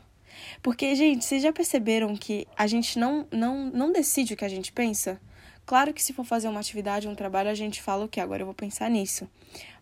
Porque, 0.62 0.96
gente, 0.96 1.26
vocês 1.26 1.42
já 1.42 1.52
perceberam 1.52 2.16
que 2.16 2.48
a 2.58 2.68
gente 2.68 2.98
não, 2.98 3.28
não, 3.32 3.66
não 3.66 3.92
decide 3.92 4.34
o 4.34 4.38
que 4.38 4.46
a 4.46 4.50
gente 4.50 4.72
pensa? 4.72 5.20
Claro 5.66 5.94
que 5.94 6.04
se 6.04 6.12
for 6.12 6.26
fazer 6.26 6.48
uma 6.48 6.60
atividade, 6.60 7.08
um 7.08 7.16
trabalho, 7.16 7.50
a 7.50 7.54
gente 7.54 7.82
fala 7.82 8.06
o 8.06 8.08
que 8.08 8.20
agora 8.20 8.42
eu 8.42 8.46
vou 8.46 8.56
pensar 8.56 8.90
nisso. 8.90 9.30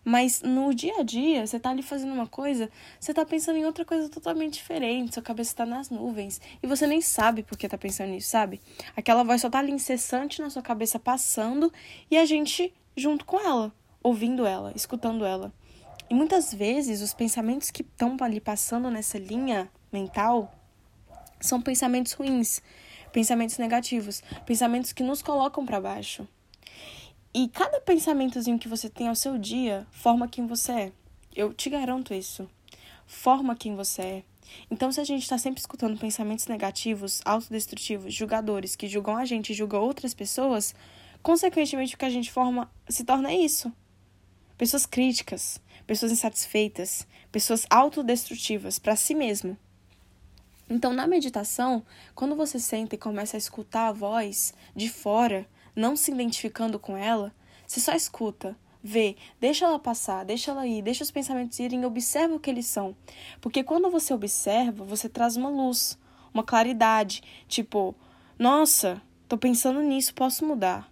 Mas 0.04 0.40
no 0.40 0.72
dia 0.74 1.00
a 1.00 1.02
dia, 1.02 1.46
você 1.46 1.58
tá 1.60 1.70
ali 1.70 1.82
fazendo 1.82 2.12
uma 2.12 2.26
coisa, 2.26 2.70
você 2.98 3.12
tá 3.12 3.24
pensando 3.24 3.56
em 3.56 3.66
outra 3.66 3.84
coisa 3.84 4.08
totalmente 4.08 4.54
diferente, 4.54 5.14
sua 5.14 5.22
cabeça 5.22 5.54
tá 5.54 5.66
nas 5.66 5.90
nuvens 5.90 6.40
e 6.62 6.66
você 6.66 6.86
nem 6.86 7.00
sabe 7.00 7.42
por 7.42 7.58
que 7.58 7.68
tá 7.68 7.76
pensando 7.76 8.10
nisso, 8.10 8.30
sabe? 8.30 8.60
Aquela 8.96 9.22
voz 9.22 9.42
só 9.42 9.50
tá 9.50 9.58
ali 9.58 9.72
incessante 9.72 10.40
na 10.40 10.48
sua 10.48 10.62
cabeça 10.62 10.98
passando 10.98 11.72
e 12.10 12.16
a 12.16 12.24
gente 12.24 12.72
junto 12.96 13.24
com 13.24 13.38
ela, 13.38 13.72
ouvindo 14.02 14.46
ela, 14.46 14.72
escutando 14.74 15.24
ela. 15.24 15.52
E 16.08 16.14
muitas 16.14 16.52
vezes 16.52 17.02
os 17.02 17.12
pensamentos 17.12 17.70
que 17.70 17.82
estão 17.82 18.16
ali 18.20 18.40
passando 18.40 18.90
nessa 18.90 19.18
linha 19.18 19.70
mental 19.92 20.52
são 21.40 21.60
pensamentos 21.60 22.12
ruins, 22.12 22.62
pensamentos 23.12 23.58
negativos, 23.58 24.22
pensamentos 24.46 24.92
que 24.92 25.02
nos 25.02 25.22
colocam 25.22 25.64
para 25.64 25.80
baixo. 25.80 26.28
E 27.32 27.48
cada 27.48 27.80
pensamentozinho 27.80 28.58
que 28.58 28.68
você 28.68 28.88
tem 28.88 29.08
ao 29.08 29.14
seu 29.14 29.38
dia 29.38 29.86
forma 29.90 30.28
quem 30.28 30.46
você 30.46 30.72
é. 30.72 30.92
Eu 31.34 31.54
te 31.54 31.70
garanto 31.70 32.12
isso. 32.12 32.48
Forma 33.06 33.54
quem 33.54 33.76
você 33.76 34.02
é. 34.02 34.24
Então, 34.68 34.90
se 34.90 35.00
a 35.00 35.04
gente 35.04 35.22
está 35.22 35.38
sempre 35.38 35.60
escutando 35.60 35.98
pensamentos 35.98 36.48
negativos, 36.48 37.20
autodestrutivos, 37.24 38.12
julgadores 38.12 38.74
que 38.74 38.88
julgam 38.88 39.16
a 39.16 39.24
gente 39.24 39.50
e 39.50 39.54
julgam 39.54 39.80
outras 39.80 40.12
pessoas, 40.12 40.74
consequentemente 41.22 41.94
o 41.94 41.98
que 41.98 42.04
a 42.04 42.10
gente 42.10 42.32
forma 42.32 42.70
se 42.88 43.04
torna 43.04 43.32
isso. 43.32 43.72
Pessoas 44.58 44.84
críticas, 44.84 45.60
pessoas 45.86 46.12
insatisfeitas, 46.12 47.06
pessoas 47.30 47.64
autodestrutivas 47.70 48.78
para 48.78 48.96
si 48.96 49.14
mesmo. 49.14 49.56
Então, 50.70 50.92
na 50.92 51.04
meditação, 51.04 51.84
quando 52.14 52.36
você 52.36 52.60
senta 52.60 52.94
e 52.94 52.98
começa 52.98 53.36
a 53.36 53.38
escutar 53.38 53.88
a 53.88 53.92
voz 53.92 54.54
de 54.74 54.88
fora, 54.88 55.44
não 55.74 55.96
se 55.96 56.12
identificando 56.12 56.78
com 56.78 56.96
ela, 56.96 57.34
você 57.66 57.80
só 57.80 57.92
escuta, 57.92 58.56
vê, 58.80 59.16
deixa 59.40 59.64
ela 59.64 59.80
passar, 59.80 60.24
deixa 60.24 60.52
ela 60.52 60.64
ir, 60.68 60.80
deixa 60.80 61.02
os 61.02 61.10
pensamentos 61.10 61.58
irem 61.58 61.82
e 61.82 61.84
observa 61.84 62.36
o 62.36 62.38
que 62.38 62.48
eles 62.48 62.66
são. 62.66 62.94
Porque 63.40 63.64
quando 63.64 63.90
você 63.90 64.14
observa, 64.14 64.84
você 64.84 65.08
traz 65.08 65.36
uma 65.36 65.48
luz, 65.48 65.98
uma 66.32 66.44
claridade, 66.44 67.20
tipo, 67.48 67.92
nossa, 68.38 69.02
tô 69.28 69.36
pensando 69.36 69.82
nisso, 69.82 70.14
posso 70.14 70.46
mudar. 70.46 70.88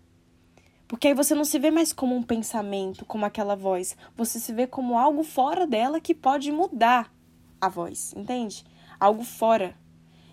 Porque 0.88 1.06
aí 1.06 1.14
você 1.14 1.36
não 1.36 1.44
se 1.44 1.56
vê 1.56 1.70
mais 1.70 1.92
como 1.92 2.16
um 2.16 2.22
pensamento, 2.22 3.04
como 3.04 3.24
aquela 3.24 3.54
voz, 3.54 3.96
você 4.16 4.40
se 4.40 4.52
vê 4.52 4.66
como 4.66 4.98
algo 4.98 5.22
fora 5.22 5.68
dela 5.68 6.00
que 6.00 6.14
pode 6.14 6.50
mudar 6.50 7.14
a 7.60 7.68
voz, 7.68 8.12
entende? 8.16 8.64
Algo 9.00 9.22
fora 9.22 9.76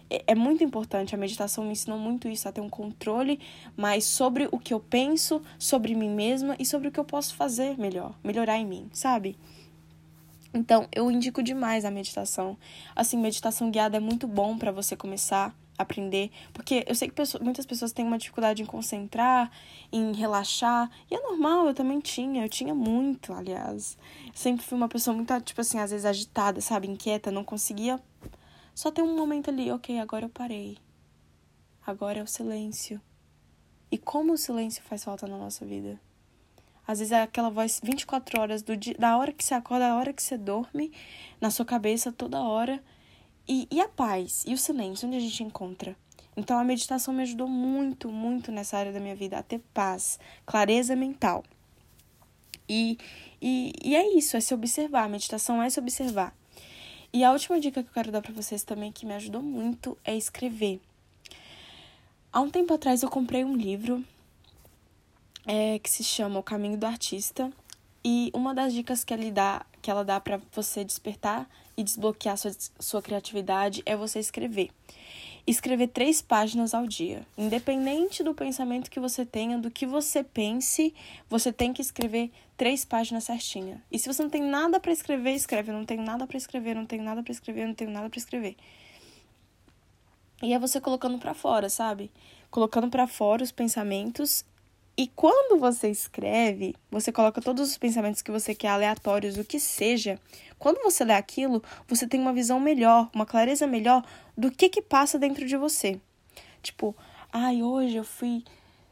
é, 0.10 0.24
é 0.28 0.36
muito 0.36 0.64
importante. 0.64 1.16
A 1.16 1.18
meditação 1.18 1.64
me 1.64 1.72
ensinou 1.72 1.98
muito 1.98 2.28
isso, 2.28 2.48
a 2.48 2.52
ter 2.52 2.62
um 2.62 2.70
controle 2.70 3.40
mais 3.76 4.06
sobre 4.06 4.48
o 4.52 4.60
que 4.60 4.74
eu 4.74 4.80
penso, 4.80 5.42
sobre 5.58 5.96
mim 5.96 6.10
mesma 6.10 6.56
e 6.60 6.66
sobre 6.66 6.88
o 6.88 6.92
que 6.92 7.00
eu 7.00 7.06
posso 7.06 7.36
fazer 7.36 7.78
melhor, 7.78 8.16
melhorar 8.24 8.58
em 8.58 8.66
mim, 8.66 8.90
sabe? 8.94 9.38
Então, 10.54 10.88
eu 10.94 11.12
indico 11.12 11.44
demais 11.44 11.84
a 11.84 11.92
meditação. 11.92 12.58
Assim, 12.96 13.18
meditação 13.18 13.70
guiada 13.70 13.98
é 13.98 14.00
muito 14.00 14.26
bom 14.26 14.58
para 14.58 14.72
você 14.72 14.96
começar 14.96 15.54
a 15.78 15.84
aprender, 15.84 16.32
porque 16.54 16.86
eu 16.88 16.96
sei 16.96 17.10
que 17.10 17.14
pessoas, 17.14 17.44
muitas 17.44 17.66
pessoas 17.66 17.92
têm 17.92 18.06
uma 18.06 18.18
dificuldade 18.18 18.62
em 18.62 18.66
concentrar, 18.66 19.52
em 19.92 20.14
relaxar, 20.14 20.90
e 21.12 21.16
é 21.16 21.20
normal, 21.20 21.68
eu 21.68 21.74
também 21.74 22.00
tinha, 22.00 22.46
eu 22.46 22.48
tinha 22.48 22.74
muito, 22.74 23.34
aliás. 23.34 23.98
Sempre 24.34 24.66
fui 24.66 24.78
uma 24.78 24.88
pessoa 24.88 25.14
muito, 25.14 25.38
tipo 25.42 25.60
assim, 25.60 25.78
às 25.80 25.92
vezes 25.92 26.06
agitada, 26.06 26.62
sabe, 26.62 26.88
inquieta, 26.88 27.30
não 27.30 27.44
conseguia 27.44 28.00
só 28.76 28.92
tem 28.92 29.02
um 29.02 29.16
momento 29.16 29.50
ali, 29.50 29.72
ok, 29.72 29.98
agora 30.00 30.26
eu 30.26 30.30
parei. 30.30 30.78
Agora 31.88 32.20
é 32.20 32.24
o 32.24 32.28
silêncio. 32.28 33.02
E 33.90 33.98
como 33.98 34.34
o 34.34 34.38
silêncio 34.38 34.84
faz 34.84 35.06
falta 35.06 35.26
na 35.26 35.38
nossa 35.38 35.66
vida? 35.66 35.98
Às 36.86 37.00
vezes 37.00 37.14
é 37.14 37.22
aquela 37.22 37.50
voz 37.50 37.80
24 37.82 38.42
horas 38.42 38.62
do 38.62 38.76
dia, 38.76 38.94
da 39.00 39.18
hora 39.18 39.32
que 39.32 39.46
você 39.46 39.54
acorda, 39.54 39.88
da 39.88 39.96
hora 39.96 40.12
que 40.12 40.22
você 40.22 40.38
dorme, 40.38 40.92
na 41.40 41.50
sua 41.50 41.64
cabeça 41.64 42.12
toda 42.12 42.42
hora. 42.42 42.84
E, 43.48 43.66
e 43.72 43.80
a 43.80 43.88
paz 43.88 44.44
e 44.46 44.54
o 44.54 44.58
silêncio, 44.58 45.08
onde 45.08 45.18
a 45.18 45.22
gente 45.22 45.42
encontra? 45.42 45.96
Então 46.36 46.60
a 46.60 46.64
meditação 46.66 47.14
me 47.14 47.24
ajudou 47.24 47.48
muito, 47.48 48.10
muito 48.10 48.52
nessa 48.52 48.78
área 48.78 48.92
da 48.92 49.00
minha 49.00 49.16
vida 49.16 49.38
a 49.38 49.44
ter 49.44 49.60
paz, 49.74 50.20
clareza 50.46 50.98
mental. 50.98 51.46
E, 52.68 52.98
e, 53.42 53.72
e 53.82 53.96
é 53.96 54.18
isso, 54.18 54.36
é 54.36 54.42
se 54.42 54.54
observar. 54.54 55.06
A 55.06 55.10
meditação 55.10 55.64
é 55.64 55.70
se 55.70 55.80
observar. 55.80 56.36
E 57.16 57.24
a 57.24 57.32
última 57.32 57.58
dica 57.62 57.82
que 57.82 57.88
eu 57.88 57.94
quero 57.94 58.12
dar 58.12 58.22
para 58.22 58.34
vocês 58.34 58.62
também, 58.66 58.92
que 58.92 59.06
me 59.06 59.14
ajudou 59.14 59.42
muito, 59.42 59.98
é 60.04 60.18
escrever. 60.18 60.82
Há 62.30 62.42
um 62.42 62.50
tempo 62.50 62.74
atrás 62.74 63.04
eu 63.04 63.10
comprei 63.10 63.42
um 63.46 63.56
livro 63.56 64.04
é, 65.46 65.80
que 65.80 65.90
se 65.90 66.04
chama 66.04 66.38
O 66.42 66.44
Caminho 66.44 66.78
do 66.78 66.86
Artista. 66.86 67.50
E 68.04 68.30
uma 68.34 68.54
das 68.54 68.74
dicas 68.74 69.06
que, 69.06 69.14
ele 69.14 69.32
dá, 69.32 69.66
que 69.82 69.90
ela 69.90 70.04
dá 70.04 70.20
para 70.20 70.42
você 70.52 70.84
despertar 70.84 71.50
e 71.78 71.84
desbloquear 71.86 72.38
sua, 72.38 72.52
sua 72.82 73.02
criatividade 73.02 73.82
é 73.86 73.96
você 73.96 74.20
escrever 74.20 74.70
escrever 75.48 75.88
três 75.88 76.22
páginas 76.22 76.74
ao 76.74 76.88
dia. 76.88 77.26
Independente 77.38 78.24
do 78.24 78.34
pensamento 78.34 78.90
que 78.90 79.00
você 79.00 79.26
tenha, 79.26 79.58
do 79.58 79.70
que 79.70 79.86
você 79.86 80.24
pense, 80.24 80.94
você 81.30 81.54
tem 81.54 81.72
que 81.72 81.82
escrever 81.82 82.32
três 82.58 82.84
páginas 82.84 83.26
certinha. 83.26 83.82
E 83.92 84.00
se 84.00 84.12
você 84.12 84.24
não 84.24 84.30
tem 84.30 84.42
nada 84.42 84.80
para 84.80 84.92
escrever, 84.92 85.34
escreve. 85.34 85.72
Não 85.72 85.86
tenho 85.86 86.02
nada 86.02 86.26
para 86.26 86.38
escrever, 86.38 86.76
não 86.76 86.86
tenho 86.86 87.04
nada 87.04 87.22
para 87.22 87.32
escrever, 87.32 87.68
não 87.68 87.76
tenho 87.76 87.92
nada 87.92 88.10
para 88.10 88.18
escrever. 88.18 88.56
E 90.42 90.54
é 90.54 90.60
você 90.60 90.82
colocando 90.82 91.18
para 91.20 91.34
fora, 91.34 91.70
sabe? 91.70 92.12
Colocando 92.50 92.90
para 92.90 93.08
fora 93.08 93.44
os 93.44 93.52
pensamentos 93.52 94.44
e 94.98 95.08
quando 95.08 95.60
você 95.60 95.90
escreve, 95.90 96.74
você 96.90 97.12
coloca 97.12 97.42
todos 97.42 97.70
os 97.70 97.78
pensamentos 97.78 98.22
que 98.22 98.32
você 98.32 98.56
quer, 98.56 98.70
aleatórios, 98.70 99.38
o 99.38 99.44
que 99.44 99.60
seja. 99.60 100.18
Quando 100.58 100.82
você 100.82 101.04
lê 101.04 101.12
aquilo, 101.12 101.62
você 101.86 102.08
tem 102.08 102.22
uma 102.22 102.32
visão 102.32 102.62
melhor, 102.62 103.10
uma 103.14 103.26
clareza 103.26 103.68
melhor 103.68 104.06
do 104.38 104.52
que 104.52 104.70
que 104.70 104.82
passa 104.82 105.18
dentro 105.18 105.46
de 105.46 105.58
você. 105.58 106.00
Tipo, 106.62 106.96
ai, 107.32 107.62
hoje 107.62 107.96
eu 107.96 108.04
fui, 108.04 108.44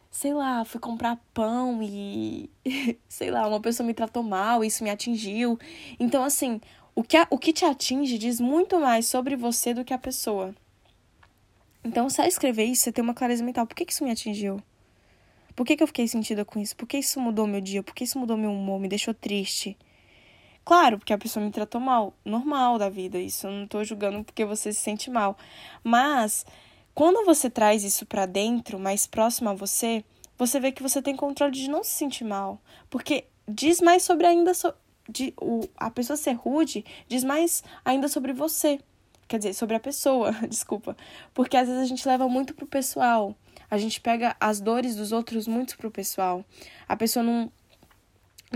sei 0.10 0.34
lá, 0.34 0.64
fui 0.64 0.80
comprar 0.80 1.20
pão 1.34 1.82
e, 1.82 2.50
sei 3.10 3.32
lá, 3.32 3.48
uma 3.48 3.60
pessoa 3.60 3.86
me 3.86 3.94
tratou 3.94 4.24
mal, 4.24 4.64
isso 4.64 4.84
me 4.84 4.90
atingiu. 4.90 5.60
Então, 6.00 6.24
assim, 6.24 6.62
o 6.96 7.04
que, 7.04 7.18
o 7.30 7.38
que 7.38 7.52
te 7.52 7.66
atinge 7.66 8.18
diz 8.18 8.40
muito 8.40 8.80
mais 8.80 9.08
sobre 9.08 9.36
você 9.36 9.74
do 9.74 9.84
que 9.84 9.94
a 9.94 9.98
pessoa. 9.98 10.54
Então, 11.84 12.10
se 12.10 12.26
escrever 12.26 12.66
isso, 12.66 12.84
você 12.84 12.92
tem 12.92 13.04
uma 13.04 13.14
clareza 13.14 13.44
mental. 13.44 13.68
Por 13.68 13.76
que, 13.76 13.86
que 13.86 13.92
isso 13.92 14.04
me 14.04 14.12
atingiu? 14.12 14.62
Por 15.56 15.66
que, 15.66 15.76
que 15.76 15.84
eu 15.84 15.88
fiquei 15.88 16.08
sentida 16.08 16.46
com 16.46 16.60
isso? 16.60 16.76
Por 16.76 16.88
que 16.88 16.98
isso 16.98 17.20
mudou 17.20 17.46
meu 17.46 17.60
dia? 17.60 17.84
Por 17.84 17.94
que 17.94 18.04
isso 18.04 18.18
mudou 18.18 18.38
meu 18.38 18.52
humor? 18.52 18.80
Me 18.80 18.88
deixou 18.88 19.14
triste? 19.14 19.78
Claro, 20.66 20.98
porque 20.98 21.14
a 21.14 21.18
pessoa 21.18 21.46
me 21.46 21.52
tratou 21.52 21.82
mal. 21.82 22.14
Normal 22.24 22.78
da 22.78 22.90
vida, 22.90 23.20
isso. 23.20 23.48
Eu 23.48 23.52
não 23.52 23.68
tô 23.68 23.84
julgando 23.84 24.24
porque 24.24 24.46
você 24.46 24.72
se 24.72 24.80
sente 24.80 25.10
mal. 25.10 25.38
Mas, 25.84 26.46
quando 26.94 27.26
você 27.26 27.50
traz 27.50 27.84
isso 27.84 28.06
para 28.06 28.26
dentro, 28.26 28.80
mais 28.80 29.06
próximo 29.06 29.50
a 29.50 29.54
você, 29.54 30.04
você 30.38 30.60
vê 30.60 30.72
que 30.72 30.82
você 30.82 31.02
tem 31.02 31.16
controle 31.16 31.52
de 31.52 31.70
não 31.70 31.84
se 31.84 31.92
sentir 31.92 32.24
mal. 32.24 32.62
Porque 32.90 33.26
diz 33.48 33.82
mais 33.82 34.04
sobre 34.04 34.26
ainda. 34.26 34.54
So, 34.54 34.74
de, 35.10 35.34
o, 35.40 35.68
a 35.76 35.92
pessoa 35.92 36.16
ser 36.16 36.34
rude 36.34 36.86
diz 37.08 37.24
mais 37.24 37.64
ainda 37.84 38.08
sobre 38.08 38.32
você. 38.32 38.80
Quer 39.28 39.38
dizer, 39.38 39.54
sobre 39.54 39.76
a 39.76 39.80
pessoa, 39.80 40.32
desculpa. 40.48 40.96
Porque 41.34 41.58
às 41.58 41.68
vezes 41.68 41.84
a 41.84 41.88
gente 41.88 42.08
leva 42.08 42.28
muito 42.30 42.54
pro 42.54 42.66
pessoal. 42.66 43.36
A 43.70 43.78
gente 43.78 44.00
pega 44.00 44.36
as 44.40 44.62
dores 44.62 44.96
dos 44.96 45.12
outros 45.12 45.48
muito 45.48 45.78
pro 45.78 45.90
pessoal. 45.90 46.46
A 46.88 46.96
pessoa 46.96 47.24
não, 47.24 47.52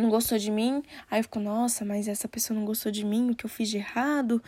não 0.02 0.10
gostou 0.10 0.38
de 0.38 0.52
mim, 0.52 0.84
aí 1.10 1.20
eu 1.20 1.24
fico, 1.24 1.40
nossa, 1.40 1.84
mas 1.84 2.08
essa 2.08 2.28
pessoa 2.28 2.58
não 2.58 2.66
gostou 2.66 2.92
de 2.92 3.06
mim, 3.06 3.32
o 3.32 3.36
que 3.36 3.46
eu 3.46 3.50
fiz 3.50 3.70
de 3.70 3.78
errado? 3.78 4.42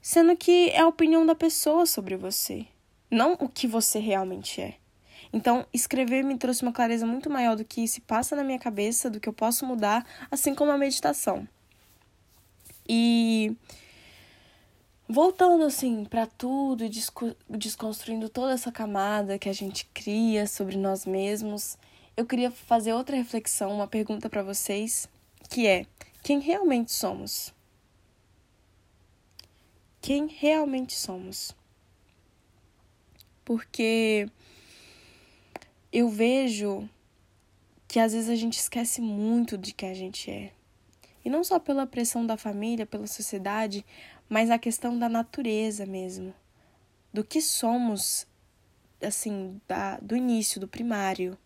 Sendo 0.00 0.36
que 0.36 0.70
é 0.70 0.80
a 0.80 0.88
opinião 0.88 1.24
da 1.24 1.34
pessoa 1.34 1.86
sobre 1.86 2.16
você, 2.16 2.66
não 3.10 3.34
o 3.34 3.48
que 3.48 3.66
você 3.66 3.98
realmente 3.98 4.60
é. 4.60 4.74
Então, 5.32 5.66
escrever 5.72 6.22
me 6.22 6.38
trouxe 6.38 6.62
uma 6.62 6.72
clareza 6.72 7.04
muito 7.04 7.28
maior 7.28 7.56
do 7.56 7.64
que 7.64 7.86
se 7.88 8.00
passa 8.00 8.36
na 8.36 8.44
minha 8.44 8.58
cabeça, 8.58 9.10
do 9.10 9.18
que 9.18 9.28
eu 9.28 9.32
posso 9.32 9.66
mudar, 9.66 10.06
assim 10.30 10.54
como 10.54 10.70
a 10.70 10.78
meditação. 10.78 11.46
E 12.88 13.56
voltando 15.08 15.64
assim 15.64 16.04
para 16.04 16.26
tudo 16.26 16.84
e 16.84 16.90
desconstruindo 17.48 18.28
toda 18.28 18.52
essa 18.52 18.72
camada 18.72 19.38
que 19.38 19.48
a 19.48 19.52
gente 19.52 19.86
cria 19.92 20.46
sobre 20.46 20.76
nós 20.76 21.04
mesmos, 21.04 21.76
eu 22.16 22.24
queria 22.24 22.50
fazer 22.50 22.92
outra 22.92 23.16
reflexão, 23.16 23.72
uma 23.72 23.86
pergunta 23.86 24.30
para 24.30 24.42
vocês, 24.42 25.08
que 25.50 25.66
é: 25.66 25.86
quem 26.22 26.40
realmente 26.40 26.92
somos? 26.92 27.54
Quem 30.00 30.26
realmente 30.26 30.94
somos? 30.94 31.54
Porque 33.44 34.28
eu 35.92 36.08
vejo 36.08 36.88
que 37.88 37.98
às 37.98 38.12
vezes 38.12 38.28
a 38.28 38.36
gente 38.36 38.58
esquece 38.58 39.00
muito 39.00 39.58
de 39.58 39.72
quem 39.72 39.90
a 39.90 39.94
gente 39.94 40.30
é. 40.30 40.52
E 41.24 41.30
não 41.30 41.42
só 41.42 41.58
pela 41.58 41.86
pressão 41.86 42.24
da 42.24 42.36
família, 42.36 42.86
pela 42.86 43.06
sociedade, 43.06 43.84
mas 44.28 44.50
a 44.50 44.58
questão 44.58 44.98
da 44.98 45.08
natureza 45.08 45.84
mesmo. 45.84 46.34
Do 47.12 47.24
que 47.24 47.40
somos, 47.40 48.26
assim, 49.02 49.60
da, 49.66 49.98
do 49.98 50.16
início, 50.16 50.60
do 50.60 50.68
primário. 50.68 51.36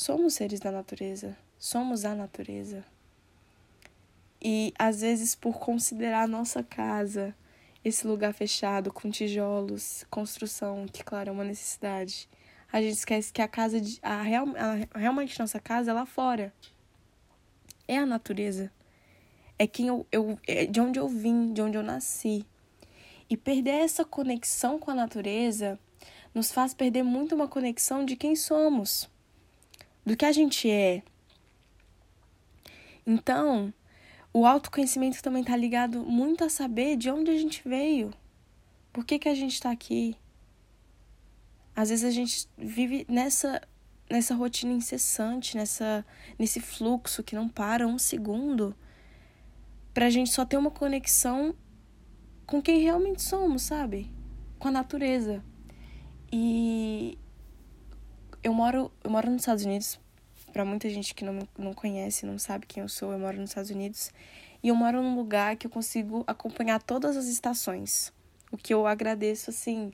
Somos 0.00 0.34
seres 0.34 0.60
da 0.60 0.70
natureza. 0.70 1.36
Somos 1.58 2.04
a 2.04 2.14
natureza. 2.14 2.84
E 4.40 4.72
às 4.78 5.00
vezes, 5.00 5.34
por 5.34 5.58
considerar 5.58 6.22
a 6.22 6.28
nossa 6.28 6.62
casa 6.62 7.34
esse 7.84 8.06
lugar 8.06 8.32
fechado 8.32 8.92
com 8.92 9.10
tijolos, 9.10 10.06
construção, 10.08 10.86
que 10.86 11.02
claro 11.02 11.30
é 11.30 11.32
uma 11.32 11.42
necessidade. 11.42 12.28
A 12.72 12.80
gente 12.80 12.92
esquece 12.92 13.32
que 13.32 13.42
a 13.42 13.48
casa 13.48 13.80
de 13.80 13.98
a, 14.00 14.22
real, 14.22 14.46
a, 14.56 14.96
realmente 14.96 15.36
nossa 15.36 15.58
casa 15.58 15.90
é 15.90 15.94
lá 15.94 16.06
fora. 16.06 16.54
É 17.88 17.98
a 17.98 18.06
natureza. 18.06 18.70
É 19.58 19.66
quem 19.66 19.88
eu, 19.88 20.06
eu 20.12 20.38
é 20.46 20.64
de 20.64 20.80
onde 20.80 21.00
eu 21.00 21.08
vim, 21.08 21.52
de 21.52 21.60
onde 21.60 21.76
eu 21.76 21.82
nasci. 21.82 22.46
E 23.28 23.36
perder 23.36 23.80
essa 23.80 24.04
conexão 24.04 24.78
com 24.78 24.92
a 24.92 24.94
natureza 24.94 25.76
nos 26.32 26.52
faz 26.52 26.72
perder 26.72 27.02
muito 27.02 27.34
uma 27.34 27.48
conexão 27.48 28.04
de 28.04 28.14
quem 28.14 28.36
somos, 28.36 29.10
do 30.08 30.16
que 30.16 30.24
a 30.24 30.32
gente 30.32 30.70
é. 30.70 31.02
Então, 33.06 33.72
o 34.32 34.46
autoconhecimento 34.46 35.22
também 35.22 35.42
está 35.42 35.56
ligado 35.56 36.02
muito 36.02 36.42
a 36.44 36.48
saber 36.48 36.96
de 36.96 37.10
onde 37.10 37.30
a 37.30 37.36
gente 37.36 37.62
veio. 37.66 38.12
Por 38.90 39.04
que, 39.04 39.18
que 39.18 39.28
a 39.28 39.34
gente 39.34 39.54
está 39.54 39.70
aqui? 39.70 40.16
Às 41.76 41.90
vezes 41.90 42.04
a 42.04 42.10
gente 42.10 42.48
vive 42.56 43.06
nessa 43.08 43.60
nessa 44.10 44.34
rotina 44.34 44.72
incessante, 44.72 45.54
nessa 45.54 46.04
nesse 46.38 46.58
fluxo 46.58 47.22
que 47.22 47.34
não 47.36 47.46
para 47.46 47.86
um 47.86 47.98
segundo, 47.98 48.74
para 49.92 50.06
a 50.06 50.10
gente 50.10 50.30
só 50.30 50.44
ter 50.46 50.56
uma 50.56 50.70
conexão 50.70 51.54
com 52.46 52.62
quem 52.62 52.80
realmente 52.80 53.22
somos, 53.22 53.62
sabe? 53.62 54.10
Com 54.58 54.68
a 54.68 54.70
natureza. 54.70 55.44
E 56.32 57.18
eu 58.42 58.54
moro 58.54 58.90
eu 59.04 59.10
moro 59.10 59.30
nos 59.30 59.42
Estados 59.42 59.64
Unidos 59.64 60.00
para 60.52 60.64
muita 60.64 60.88
gente 60.88 61.14
que 61.14 61.24
não, 61.24 61.46
não 61.56 61.72
conhece, 61.72 62.26
não 62.26 62.38
sabe 62.38 62.66
quem 62.66 62.82
eu 62.82 62.88
sou, 62.88 63.12
eu 63.12 63.18
moro 63.18 63.38
nos 63.38 63.50
Estados 63.50 63.70
Unidos 63.70 64.10
e 64.62 64.68
eu 64.68 64.74
moro 64.74 65.02
num 65.02 65.14
lugar 65.14 65.56
que 65.56 65.66
eu 65.66 65.70
consigo 65.70 66.24
acompanhar 66.26 66.82
todas 66.82 67.16
as 67.16 67.26
estações. 67.26 68.12
O 68.50 68.56
que 68.56 68.72
eu 68.72 68.86
agradeço, 68.86 69.50
assim, 69.50 69.92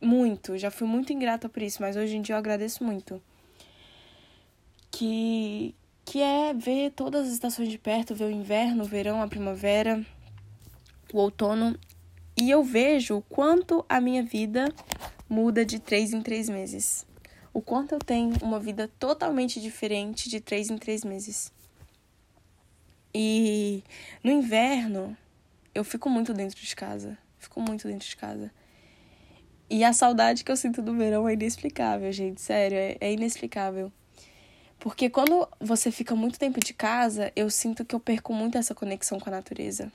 muito. 0.00 0.58
Já 0.58 0.70
fui 0.70 0.86
muito 0.86 1.12
ingrata 1.12 1.48
por 1.48 1.62
isso, 1.62 1.80
mas 1.80 1.96
hoje 1.96 2.16
em 2.16 2.22
dia 2.22 2.34
eu 2.34 2.38
agradeço 2.38 2.84
muito. 2.84 3.22
Que, 4.90 5.74
que 6.04 6.20
é 6.20 6.52
ver 6.52 6.90
todas 6.92 7.28
as 7.28 7.32
estações 7.32 7.68
de 7.68 7.78
perto, 7.78 8.14
ver 8.14 8.24
o 8.24 8.30
inverno, 8.30 8.84
o 8.84 8.86
verão, 8.86 9.22
a 9.22 9.28
primavera, 9.28 10.04
o 11.12 11.18
outono. 11.18 11.78
E 12.36 12.50
eu 12.50 12.62
vejo 12.62 13.16
o 13.16 13.22
quanto 13.22 13.84
a 13.88 14.00
minha 14.00 14.22
vida 14.22 14.72
muda 15.28 15.64
de 15.64 15.78
três 15.78 16.12
em 16.12 16.20
três 16.20 16.48
meses 16.48 17.06
o 17.52 17.60
quanto 17.60 17.92
eu 17.92 17.98
tenho 17.98 18.34
uma 18.42 18.58
vida 18.58 18.90
totalmente 18.98 19.60
diferente 19.60 20.28
de 20.28 20.40
três 20.40 20.70
em 20.70 20.78
três 20.78 21.04
meses. 21.04 21.52
E 23.14 23.82
no 24.22 24.30
inverno, 24.30 25.16
eu 25.74 25.82
fico 25.84 26.08
muito 26.10 26.34
dentro 26.34 26.60
de 26.60 26.76
casa. 26.76 27.18
Fico 27.38 27.60
muito 27.60 27.88
dentro 27.88 28.08
de 28.08 28.16
casa. 28.16 28.50
E 29.70 29.84
a 29.84 29.92
saudade 29.92 30.44
que 30.44 30.50
eu 30.50 30.56
sinto 30.56 30.80
do 30.80 30.94
verão 30.94 31.28
é 31.28 31.34
inexplicável, 31.34 32.10
gente. 32.12 32.40
Sério, 32.40 32.76
é, 32.76 32.96
é 33.00 33.12
inexplicável. 33.12 33.92
Porque 34.78 35.10
quando 35.10 35.48
você 35.60 35.90
fica 35.90 36.14
muito 36.14 36.38
tempo 36.38 36.60
de 36.60 36.72
casa, 36.72 37.32
eu 37.34 37.50
sinto 37.50 37.84
que 37.84 37.94
eu 37.94 38.00
perco 38.00 38.32
muito 38.32 38.56
essa 38.56 38.74
conexão 38.74 39.18
com 39.18 39.28
a 39.28 39.32
natureza. 39.32 39.92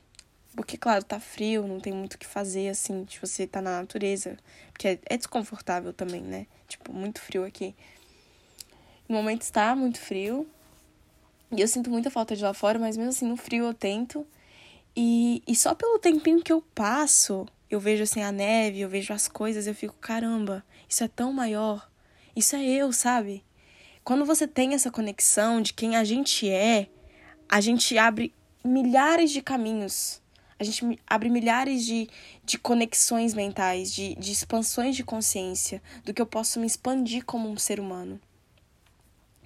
Porque, 0.56 0.78
claro, 0.78 1.04
tá 1.04 1.20
frio, 1.20 1.68
não 1.68 1.80
tem 1.80 1.94
muito 1.94 2.14
o 2.14 2.18
que 2.18 2.28
fazer, 2.28 2.70
assim, 2.70 3.04
de 3.04 3.20
você 3.20 3.48
tá 3.48 3.62
na 3.62 3.80
natureza. 3.82 4.38
Porque 4.72 4.88
é, 4.88 5.00
é 5.06 5.18
desconfortável 5.18 5.92
também, 5.92 6.22
né? 6.22 6.46
Tipo, 6.68 6.94
muito 6.94 7.20
frio 7.20 7.44
aqui. 7.44 7.76
No 9.10 9.16
momento 9.16 9.42
está 9.42 9.76
muito 9.76 10.00
frio. 10.00 10.48
E 11.52 11.60
eu 11.60 11.68
sinto 11.68 11.90
muita 11.90 12.10
falta 12.12 12.36
de 12.36 12.44
lá 12.44 12.54
fora, 12.54 12.78
mas 12.78 12.98
mesmo 12.98 13.10
assim, 13.10 13.28
no 13.28 13.38
frio 13.38 13.66
eu 13.66 13.74
tento. 13.74 14.26
E, 14.96 15.42
e 15.48 15.56
só 15.56 15.74
pelo 15.74 16.00
tempinho 16.00 16.42
que 16.42 16.54
eu 16.54 16.62
passo, 16.74 17.48
eu 17.70 17.80
vejo 17.80 18.04
assim 18.04 18.22
a 18.22 18.32
neve, 18.32 18.82
eu 18.82 18.90
vejo 18.90 19.12
as 19.12 19.28
coisas, 19.28 19.66
eu 19.66 19.74
fico, 19.74 19.96
caramba, 20.00 20.64
isso 20.88 21.04
é 21.04 21.08
tão 21.08 21.34
maior. 21.34 21.90
Isso 22.36 22.56
é 22.56 22.64
eu, 22.64 22.92
sabe? 22.92 23.44
Quando 24.04 24.26
você 24.26 24.48
tem 24.48 24.74
essa 24.74 24.92
conexão 24.92 25.62
de 25.62 25.74
quem 25.74 25.96
a 25.96 26.04
gente 26.04 26.50
é, 26.50 26.90
a 27.50 27.60
gente 27.62 27.98
abre 27.98 28.34
milhares 28.64 29.32
de 29.32 29.42
caminhos 29.42 30.23
a 30.64 30.66
gente 30.66 31.00
abre 31.06 31.30
milhares 31.30 31.86
de, 31.86 32.10
de 32.44 32.58
conexões 32.58 33.34
mentais, 33.34 33.94
de, 33.94 34.16
de 34.16 34.32
expansões 34.32 34.96
de 34.96 35.04
consciência, 35.04 35.82
do 36.04 36.14
que 36.14 36.22
eu 36.22 36.26
posso 36.26 36.60
me 36.60 36.66
expandir 36.66 37.26
como 37.26 37.50
um 37.50 37.58
ser 37.58 37.80
humano. 37.80 38.20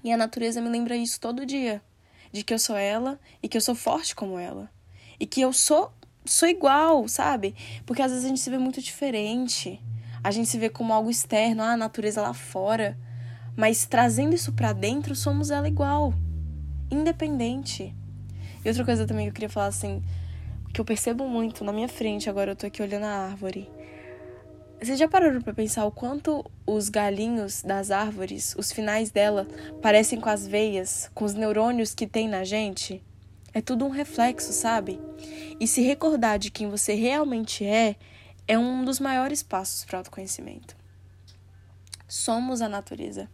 E 0.03 0.12
a 0.12 0.17
natureza 0.17 0.62
me 0.62 0.69
lembra 0.69 0.95
isso 0.95 1.19
todo 1.19 1.45
dia. 1.45 1.82
De 2.32 2.43
que 2.43 2.53
eu 2.53 2.60
sou 2.60 2.77
ela 2.77 3.19
e 3.41 3.47
que 3.47 3.58
eu 3.58 3.62
sou 3.62 3.73
forte 3.73 4.15
como 4.15 4.38
ela. 4.38 4.69
E 5.19 5.25
que 5.25 5.41
eu 5.41 5.51
sou, 5.51 5.91
sou 6.23 6.47
igual, 6.47 7.08
sabe? 7.08 7.56
Porque 7.86 8.01
às 8.01 8.12
vezes 8.12 8.25
a 8.25 8.27
gente 8.30 8.39
se 8.39 8.49
vê 8.49 8.58
muito 8.58 8.82
diferente. 8.82 9.82
A 10.23 10.30
gente 10.30 10.49
se 10.49 10.60
vê 10.60 10.69
como 10.69 10.93
algo 10.93 11.10
externo, 11.10 11.63
ah, 11.63 11.71
a 11.71 11.77
natureza 11.77 12.21
lá 12.21 12.34
fora. 12.34 12.97
Mas 13.56 13.86
trazendo 13.86 14.36
isso 14.36 14.53
para 14.53 14.71
dentro, 14.71 15.15
somos 15.15 15.49
ela 15.49 15.67
igual. 15.67 16.13
Independente. 16.91 17.95
E 18.63 18.69
outra 18.69 18.86
coisa 18.86 19.08
também 19.08 19.25
que 19.25 19.30
eu 19.30 19.34
queria 19.34 19.49
falar 19.49 19.67
assim, 19.67 20.03
que 20.78 20.82
eu 20.82 20.86
percebo 20.86 21.28
muito 21.28 21.63
na 21.63 21.74
minha 21.74 21.88
frente, 21.88 22.30
agora 22.30 22.52
eu 22.52 22.56
tô 22.56 22.68
aqui 22.68 22.84
olhando 22.84 23.06
a 23.06 23.30
árvore. 23.30 23.68
Vocês 24.80 25.00
já 25.00 25.08
pararam 25.08 25.42
para 25.42 25.52
pensar 25.52 25.86
o 25.86 25.92
quanto 25.92 26.46
os 26.68 26.88
galinhos 26.88 27.63
das 27.63 27.90
árvores, 27.90 28.54
os 28.56 28.72
finais 28.72 29.10
dela, 29.10 29.48
parecem 29.82 30.22
com 30.22 30.30
as 30.30 30.46
veias, 30.46 31.10
com 31.16 31.26
os 31.26 31.34
neurônios 31.34 31.96
que 31.96 32.06
tem 32.06 32.28
na 32.28 32.44
gente? 32.44 33.04
É 33.56 33.60
tudo 33.60 33.86
um 33.86 33.90
reflexo, 33.90 34.54
sabe? 34.54 35.02
E 35.60 35.66
se 35.66 35.82
recordar 35.82 36.38
de 36.38 36.52
quem 36.52 36.70
você 36.70 36.94
realmente 36.94 37.66
é, 37.66 37.96
é 38.48 38.56
um 38.56 38.86
dos 38.86 39.00
maiores 39.00 39.42
passos 39.42 39.84
para 39.84 39.96
o 39.96 39.98
autoconhecimento. 39.98 40.78
Somos 42.08 42.62
a 42.62 42.70
natureza. 42.70 43.28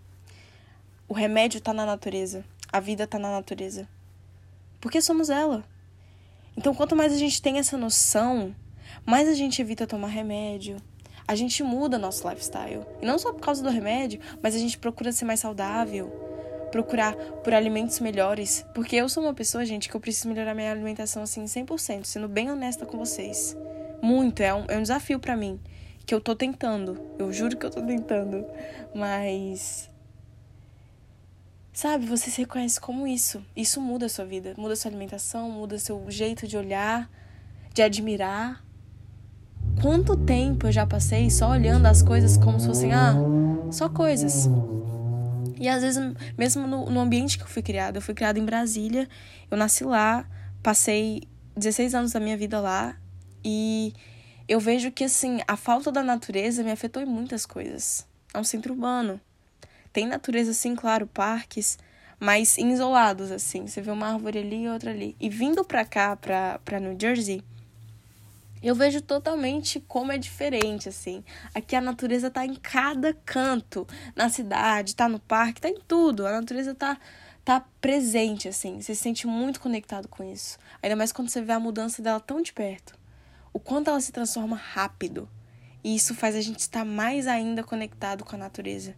O 1.10 1.14
remédio 1.14 1.58
está 1.58 1.74
na 1.74 1.86
natureza. 1.86 2.46
A 2.72 2.80
vida 2.80 3.04
está 3.04 3.20
na 3.20 3.32
natureza. 3.32 3.86
Porque 4.80 5.02
somos 5.02 5.30
ela. 5.30 5.73
Então, 6.56 6.74
quanto 6.74 6.96
mais 6.96 7.12
a 7.12 7.18
gente 7.18 7.42
tem 7.42 7.58
essa 7.58 7.78
noção, 7.78 8.56
mais 9.06 9.28
a 9.28 9.34
gente 9.34 9.62
evita 9.62 9.88
tomar 9.88 10.08
remédio. 10.08 10.78
A 11.28 11.36
gente 11.36 11.64
muda 11.64 11.98
nosso 11.98 12.28
lifestyle. 12.28 12.82
E 13.02 13.06
não 13.06 13.18
só 13.18 13.32
por 13.32 13.42
causa 13.42 13.64
do 13.64 13.70
remédio, 13.70 14.20
mas 14.42 14.56
a 14.56 14.60
gente 14.60 14.78
procura 14.78 15.12
ser 15.12 15.26
mais 15.26 15.40
saudável, 15.40 16.08
procurar 16.72 17.16
por 17.16 17.54
alimentos 17.54 18.00
melhores. 18.00 18.66
Porque 18.74 18.96
eu 18.96 19.08
sou 19.08 19.24
uma 19.24 19.34
pessoa, 19.34 19.66
gente, 19.66 19.90
que 19.90 19.96
eu 19.96 20.02
preciso 20.02 20.28
melhorar 20.28 20.54
minha 20.54 20.72
alimentação 20.72 21.24
assim 21.24 21.46
100%, 21.46 22.06
sendo 22.06 22.28
bem 22.28 22.52
honesta 22.52 22.86
com 22.86 22.98
vocês. 22.98 23.58
Muito, 24.02 24.42
é 24.42 24.54
um, 24.54 24.66
é 24.68 24.78
um 24.78 24.82
desafio 24.82 25.20
para 25.20 25.36
mim. 25.36 25.60
que 26.06 26.14
eu 26.14 26.20
tô 26.20 26.36
tentando. 26.36 27.00
Eu 27.18 27.32
juro 27.32 27.56
que 27.58 27.66
eu 27.66 27.72
tô 27.72 27.82
tentando. 27.82 28.46
Mas. 28.94 29.90
Sabe, 31.74 32.06
você 32.06 32.30
se 32.30 32.42
reconhece 32.42 32.80
como 32.80 33.08
isso. 33.08 33.44
Isso 33.56 33.82
muda 33.82 34.06
a 34.06 34.10
sua 34.10 34.26
vida. 34.26 34.54
Muda 34.56 34.74
a 34.74 34.76
sua 34.76 34.92
alimentação, 34.92 35.50
muda 35.50 35.80
seu 35.80 36.06
jeito 36.10 36.48
de 36.48 36.56
olhar, 36.56 37.10
de 37.74 37.82
admirar. 37.82 38.64
Quanto 39.82 40.16
tempo 40.16 40.68
eu 40.68 40.72
já 40.72 40.86
passei 40.86 41.32
só 41.32 41.50
olhando 41.50 41.88
as 41.88 42.04
coisas 42.04 42.38
como 42.38 42.60
se 42.60 42.68
fossem, 42.68 42.94
ah, 42.94 43.16
só 43.72 43.90
coisas. 43.90 44.48
E 45.60 45.68
às 45.68 45.82
vezes, 45.82 46.00
mesmo 46.38 46.68
no, 46.68 46.90
no 46.92 47.00
ambiente 47.00 47.38
que 47.38 47.44
eu 47.44 47.48
fui 47.48 47.64
criada, 47.64 47.98
eu 47.98 48.02
fui 48.02 48.14
criada 48.14 48.38
em 48.38 48.46
Brasília, 48.46 49.10
eu 49.50 49.58
nasci 49.58 49.84
lá, 49.84 50.30
passei 50.62 51.24
16 51.58 51.96
anos 51.96 52.12
da 52.12 52.20
minha 52.20 52.38
vida 52.38 52.60
lá 52.60 52.96
e 53.44 53.94
eu 54.48 54.60
vejo 54.60 54.92
que, 54.92 55.06
assim, 55.06 55.40
a 55.48 55.58
falta 55.58 55.92
da 55.92 56.04
natureza 56.04 56.64
me 56.64 56.72
afetou 56.72 57.02
em 57.02 57.06
muitas 57.06 57.46
coisas. 57.46 58.06
É 58.34 58.40
um 58.40 58.44
centro 58.44 58.74
urbano. 58.74 59.20
Tem 59.94 60.08
natureza, 60.08 60.54
sim, 60.54 60.76
claro, 60.76 61.08
parques, 61.08 61.78
mas 62.20 62.58
isolados, 62.58 63.32
assim. 63.32 63.68
Você 63.68 63.82
vê 63.82 63.92
uma 63.92 64.12
árvore 64.14 64.40
ali 64.40 64.64
e 64.64 64.70
outra 64.70 64.92
ali. 64.92 65.16
E 65.20 65.30
vindo 65.30 65.64
pra 65.64 65.86
cá, 65.86 66.16
pra, 66.16 66.60
pra 66.66 66.80
New 66.80 66.98
Jersey, 67.00 67.42
eu 68.62 68.76
vejo 68.76 69.02
totalmente 69.02 69.80
como 69.88 70.12
é 70.12 70.18
diferente, 70.18 70.90
assim. 70.90 71.24
Aqui 71.54 71.76
a 71.76 71.82
natureza 71.82 72.32
tá 72.32 72.46
em 72.46 72.56
cada 72.56 73.14
canto. 73.14 73.88
Na 74.16 74.28
cidade, 74.30 74.96
tá 74.96 75.08
no 75.08 75.20
parque, 75.20 75.62
tá 75.62 75.70
em 75.70 75.80
tudo. 75.88 76.26
A 76.26 76.32
natureza 76.32 76.74
tá, 76.76 76.98
tá 77.46 77.64
presente, 77.80 78.48
assim. 78.50 78.82
Você 78.82 78.96
se 78.96 79.02
sente 79.02 79.28
muito 79.28 79.62
conectado 79.62 80.08
com 80.10 80.24
isso. 80.24 80.58
Ainda 80.82 80.96
mais 80.96 81.12
quando 81.12 81.30
você 81.30 81.42
vê 81.42 81.54
a 81.54 81.60
mudança 81.60 82.02
dela 82.02 82.20
tão 82.20 82.42
de 82.42 82.52
perto 82.52 83.02
o 83.54 83.60
quanto 83.60 83.90
ela 83.90 84.02
se 84.02 84.12
transforma 84.12 84.56
rápido. 84.56 85.30
E 85.84 85.96
isso 85.96 86.16
faz 86.16 86.36
a 86.36 86.42
gente 86.42 86.60
estar 86.60 86.84
mais 86.84 87.28
ainda 87.28 87.64
conectado 87.64 88.26
com 88.26 88.36
a 88.36 88.40
natureza. 88.40 88.96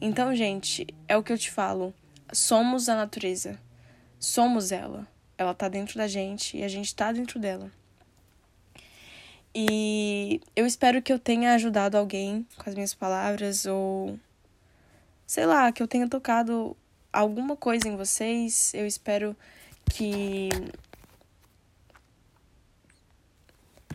Então, 0.00 0.34
gente, 0.34 0.86
é 1.06 1.16
o 1.16 1.22
que 1.22 1.32
eu 1.32 1.38
te 1.38 1.50
falo. 1.50 1.92
Somos 2.32 2.88
a 2.88 2.96
natureza. 2.96 3.58
Somos 4.18 4.72
ela. 4.72 5.06
Ela 5.36 5.54
tá 5.54 5.68
dentro 5.68 5.98
da 5.98 6.06
gente 6.06 6.56
e 6.56 6.62
a 6.62 6.68
gente 6.68 6.94
tá 6.94 7.12
dentro 7.12 7.38
dela. 7.38 7.70
E 9.54 10.40
eu 10.54 10.64
espero 10.64 11.02
que 11.02 11.12
eu 11.12 11.18
tenha 11.18 11.54
ajudado 11.54 11.96
alguém 11.96 12.46
com 12.56 12.68
as 12.68 12.74
minhas 12.74 12.94
palavras 12.94 13.66
ou 13.66 14.18
sei 15.26 15.44
lá, 15.44 15.70
que 15.72 15.82
eu 15.82 15.88
tenha 15.88 16.08
tocado 16.08 16.76
alguma 17.12 17.56
coisa 17.56 17.88
em 17.88 17.96
vocês. 17.96 18.72
Eu 18.74 18.86
espero 18.86 19.36
que 19.86 20.48